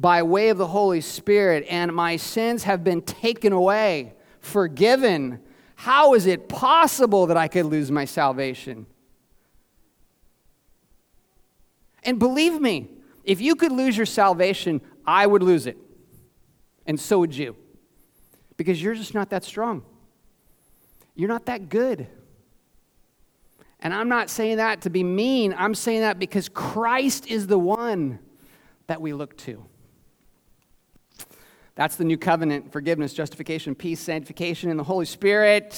by 0.00 0.22
way 0.22 0.48
of 0.48 0.56
the 0.56 0.66
Holy 0.66 1.02
Spirit, 1.02 1.66
and 1.68 1.94
my 1.94 2.16
sins 2.16 2.64
have 2.64 2.82
been 2.82 3.02
taken 3.02 3.52
away, 3.52 4.14
forgiven, 4.40 5.40
how 5.74 6.14
is 6.14 6.24
it 6.26 6.48
possible 6.48 7.26
that 7.26 7.36
I 7.36 7.48
could 7.48 7.66
lose 7.66 7.90
my 7.90 8.06
salvation? 8.06 8.86
And 12.02 12.18
believe 12.18 12.58
me, 12.58 12.88
if 13.24 13.42
you 13.42 13.54
could 13.54 13.72
lose 13.72 13.96
your 13.96 14.06
salvation, 14.06 14.80
I 15.06 15.26
would 15.26 15.42
lose 15.42 15.66
it 15.66 15.76
and 16.86 16.98
so 16.98 17.20
would 17.20 17.36
you. 17.36 17.54
Because 18.56 18.82
you're 18.82 18.94
just 18.94 19.14
not 19.14 19.30
that 19.30 19.44
strong. 19.44 19.84
You're 21.14 21.28
not 21.28 21.46
that 21.46 21.68
good. 21.68 22.08
And 23.78 23.94
I'm 23.94 24.08
not 24.08 24.28
saying 24.28 24.56
that 24.56 24.80
to 24.82 24.90
be 24.90 25.04
mean, 25.04 25.54
I'm 25.56 25.74
saying 25.74 26.00
that 26.00 26.18
because 26.18 26.48
Christ 26.48 27.26
is 27.28 27.46
the 27.46 27.58
one 27.58 28.18
that 28.86 29.00
we 29.00 29.12
look 29.12 29.36
to. 29.38 29.64
That's 31.80 31.96
the 31.96 32.04
new 32.04 32.18
covenant 32.18 32.70
forgiveness, 32.72 33.14
justification, 33.14 33.74
peace, 33.74 34.00
sanctification 34.00 34.68
in 34.68 34.76
the 34.76 34.84
Holy 34.84 35.06
Spirit. 35.06 35.72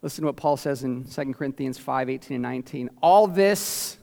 Listen 0.00 0.22
to 0.22 0.26
what 0.26 0.36
Paul 0.36 0.56
says 0.56 0.84
in 0.84 1.02
2 1.06 1.34
Corinthians 1.34 1.76
5 1.76 2.08
18 2.08 2.36
and 2.36 2.42
19. 2.44 2.88
All 3.02 3.26
this 3.26 3.98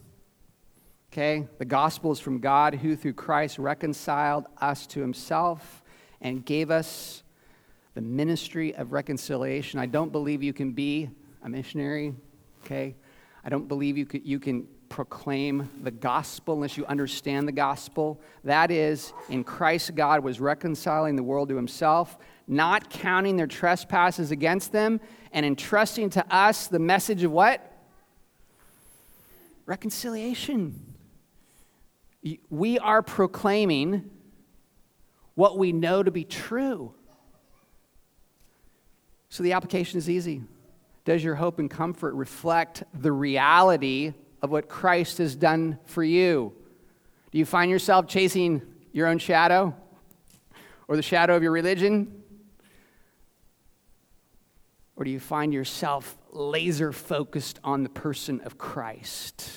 Okay? 1.14 1.48
The 1.58 1.64
gospel 1.64 2.12
is 2.12 2.20
from 2.20 2.40
God 2.40 2.76
who 2.76 2.98
through 2.98 3.14
Christ 3.14 3.58
reconciled 3.58 4.48
us 4.60 4.86
to 4.88 5.00
himself 5.00 5.82
and 6.20 6.44
gave 6.44 6.70
us 6.70 7.24
the 7.94 8.02
ministry 8.02 8.76
of 8.76 8.92
reconciliation. 8.92 9.80
I 9.80 9.86
don't 9.86 10.12
believe 10.12 10.44
you 10.44 10.52
can 10.52 10.74
be 10.74 11.10
a 11.44 11.48
missionary, 11.48 12.14
okay? 12.66 12.94
I 13.46 13.48
don't 13.48 13.70
believe 13.70 13.98
you 13.98 14.06
can, 14.06 14.26
you 14.26 14.42
can 14.42 14.68
proclaim 14.96 15.70
the 15.84 15.92
gospel 15.92 16.54
unless 16.54 16.78
you 16.78 16.86
understand 16.86 17.46
the 17.46 17.52
gospel. 17.52 18.18
That 18.46 18.72
is, 18.72 19.12
in 19.28 19.44
Christ, 19.44 19.94
God 19.94 20.24
was 20.24 20.40
reconciling 20.40 21.18
the 21.18 21.22
world 21.22 21.50
to 21.50 21.56
himself, 21.58 22.18
not 22.48 22.90
counting 22.90 23.36
their 23.36 23.46
trespasses 23.46 24.32
against 24.32 24.72
them, 24.72 25.02
and 25.34 25.46
entrusting 25.46 26.12
to 26.12 26.26
us 26.34 26.68
the 26.68 26.80
message 26.80 27.24
of 27.24 27.32
what? 27.34 27.74
Reconciliation 29.66 30.80
we 32.50 32.80
are 32.80 33.04
proclaiming 33.04 34.10
what 35.36 35.58
we 35.58 35.74
know 35.74 36.02
to 36.02 36.10
be 36.10 36.24
true. 36.24 36.94
So 39.28 39.44
the 39.44 39.52
application 39.52 39.98
is 39.98 40.10
easy. 40.10 40.42
Does 41.04 41.22
your 41.22 41.36
hope 41.36 41.60
and 41.60 41.70
comfort 41.70 42.16
reflect 42.16 42.84
the 42.94 43.12
reality 43.12 44.14
of 44.46 44.52
what 44.52 44.70
Christ 44.70 45.18
has 45.18 45.36
done 45.36 45.80
for 45.86 46.04
you? 46.04 46.54
Do 47.32 47.38
you 47.38 47.46
find 47.46 47.70
yourself 47.70 48.08
chasing 48.08 48.62
your 48.94 49.08
own 49.08 49.18
shadow 49.18 49.76
or 50.88 50.96
the 50.96 51.02
shadow 51.02 51.36
of 51.36 51.44
your 51.44 51.52
religion? 51.52 52.24
Or 54.96 55.04
do 55.04 55.12
you 55.12 55.20
find 55.20 55.54
yourself 55.54 56.16
laser 56.32 56.94
focused 56.94 57.60
on 57.64 57.84
the 57.84 57.90
person 57.90 58.40
of 58.42 58.58
Christ? 58.58 59.52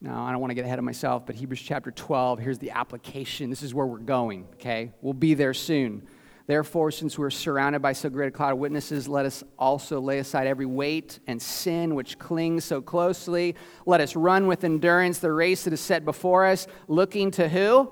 Now, 0.00 0.22
I 0.22 0.30
don't 0.32 0.40
want 0.40 0.50
to 0.50 0.54
get 0.54 0.66
ahead 0.66 0.78
of 0.78 0.84
myself, 0.84 1.24
but 1.24 1.34
Hebrews 1.34 1.62
chapter 1.62 1.90
12, 1.90 2.38
here's 2.38 2.58
the 2.58 2.72
application. 2.72 3.48
This 3.48 3.62
is 3.62 3.72
where 3.72 3.86
we're 3.86 3.98
going, 3.98 4.46
okay? 4.54 4.92
We'll 5.00 5.14
be 5.14 5.32
there 5.32 5.54
soon. 5.54 6.06
Therefore, 6.46 6.90
since 6.90 7.18
we're 7.18 7.30
surrounded 7.30 7.80
by 7.80 7.94
so 7.94 8.10
great 8.10 8.28
a 8.28 8.30
cloud 8.30 8.52
of 8.52 8.58
witnesses, 8.58 9.08
let 9.08 9.24
us 9.24 9.42
also 9.58 9.98
lay 9.98 10.18
aside 10.18 10.46
every 10.46 10.66
weight 10.66 11.18
and 11.26 11.40
sin 11.40 11.94
which 11.94 12.18
clings 12.18 12.64
so 12.64 12.82
closely. 12.82 13.56
Let 13.86 14.02
us 14.02 14.14
run 14.14 14.46
with 14.46 14.62
endurance 14.62 15.20
the 15.20 15.32
race 15.32 15.64
that 15.64 15.72
is 15.72 15.80
set 15.80 16.04
before 16.04 16.44
us, 16.44 16.66
looking 16.86 17.30
to 17.32 17.48
who? 17.48 17.90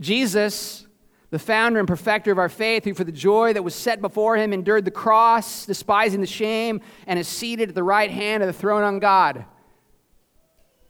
Jesus, 0.00 0.88
the 1.30 1.38
founder 1.38 1.78
and 1.78 1.86
perfecter 1.86 2.32
of 2.32 2.38
our 2.38 2.48
faith, 2.48 2.84
who 2.84 2.94
for 2.94 3.04
the 3.04 3.12
joy 3.12 3.52
that 3.52 3.62
was 3.62 3.76
set 3.76 4.00
before 4.00 4.36
him 4.36 4.52
endured 4.52 4.84
the 4.84 4.90
cross, 4.90 5.64
despising 5.64 6.20
the 6.20 6.26
shame, 6.26 6.80
and 7.06 7.20
is 7.20 7.28
seated 7.28 7.68
at 7.68 7.74
the 7.76 7.84
right 7.84 8.10
hand 8.10 8.42
of 8.42 8.48
the 8.48 8.52
throne 8.52 8.82
on 8.82 8.98
God. 8.98 9.44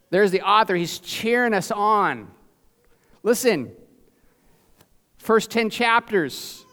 There's 0.09 0.31
the 0.31 0.41
author. 0.41 0.75
He's 0.77 0.99
cheering 0.99 1.53
us 1.53 1.71
on. 1.71 2.31
Listen, 3.23 3.73
first 5.25 5.51
10 5.51 5.71
chapters, 5.71 6.65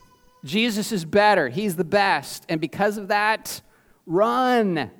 Jesus 0.43 0.91
is 0.91 1.06
better. 1.06 1.49
He's 1.49 1.76
the 1.76 1.84
best. 1.84 2.45
And 2.49 2.60
because 2.60 2.97
of 2.97 3.08
that, 3.08 3.62
run. 4.06 4.91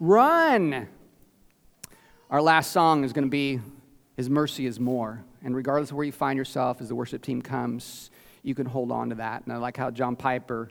Run. 0.00 0.88
Our 2.30 2.40
last 2.40 2.72
song 2.72 3.04
is 3.04 3.12
going 3.12 3.26
to 3.26 3.30
be 3.30 3.60
His 4.16 4.30
Mercy 4.30 4.66
is 4.66 4.80
More. 4.80 5.22
And 5.42 5.54
regardless 5.54 5.90
of 5.90 5.96
where 5.98 6.06
you 6.06 6.12
find 6.12 6.38
yourself 6.38 6.80
as 6.80 6.88
the 6.88 6.94
worship 6.94 7.22
team 7.22 7.42
comes, 7.42 8.10
you 8.42 8.54
can 8.54 8.64
hold 8.64 8.90
on 8.90 9.10
to 9.10 9.16
that. 9.16 9.44
And 9.44 9.52
I 9.52 9.58
like 9.58 9.76
how 9.76 9.90
John 9.90 10.16
Piper 10.16 10.70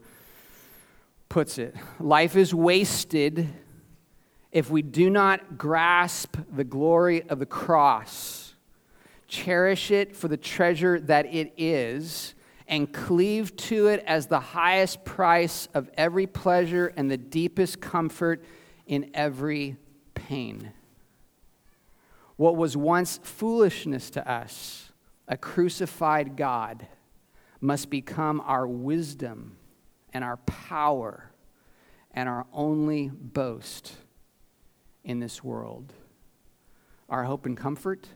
puts 1.30 1.58
it 1.58 1.76
life 2.00 2.36
is 2.36 2.54
wasted 2.54 3.50
if 4.52 4.70
we 4.70 4.82
do 4.82 5.10
not 5.10 5.58
grasp 5.58 6.38
the 6.52 6.64
glory 6.64 7.24
of 7.24 7.40
the 7.40 7.46
cross, 7.46 8.43
cherish 9.34 9.90
it 9.90 10.16
for 10.16 10.28
the 10.28 10.38
treasure 10.38 11.00
that 11.00 11.26
it 11.26 11.54
is, 11.58 12.36
and 12.68 12.94
cleave 12.94 13.56
to 13.56 13.88
it 13.88 14.04
as 14.06 14.28
the 14.28 14.40
highest 14.40 15.04
price 15.04 15.68
of 15.74 15.90
every 15.98 16.28
pleasure 16.28 16.94
and 16.96 17.10
the 17.10 17.18
deepest 17.18 17.82
comfort 17.82 18.46
in 18.86 19.10
every 19.14 19.76
pain. 20.14 20.72
What 22.36 22.56
was 22.56 22.78
once 22.78 23.20
foolishness 23.24 24.12
to 24.12 24.32
us, 24.32 24.92
a 25.28 25.36
crucified 25.36 26.38
God, 26.38 26.88
must 27.60 27.90
become 27.90 28.40
our 28.46 28.68
wisdom 28.68 29.58
and 30.14 30.24
our 30.24 30.38
power 30.38 31.32
and 32.12 32.30
our 32.30 32.46
only 32.54 33.10
boast 33.10 33.94
in 35.04 35.20
this 35.20 35.44
world. 35.44 35.92
Our 37.10 37.24
hope 37.24 37.46
and 37.46 37.58
comfort 37.58 38.08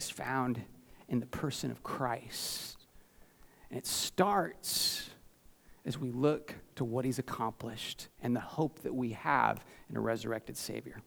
is 0.00 0.10
found 0.10 0.62
in 1.08 1.20
the 1.20 1.26
person 1.26 1.70
of 1.70 1.82
Christ. 1.82 2.78
And 3.70 3.78
it 3.78 3.86
starts 3.86 5.10
as 5.84 5.98
we 5.98 6.10
look 6.10 6.54
to 6.76 6.84
what 6.84 7.04
he's 7.04 7.18
accomplished 7.18 8.08
and 8.22 8.34
the 8.34 8.40
hope 8.40 8.82
that 8.82 8.94
we 8.94 9.12
have 9.12 9.64
in 9.88 9.96
a 9.96 10.00
resurrected 10.00 10.56
Savior. 10.56 11.02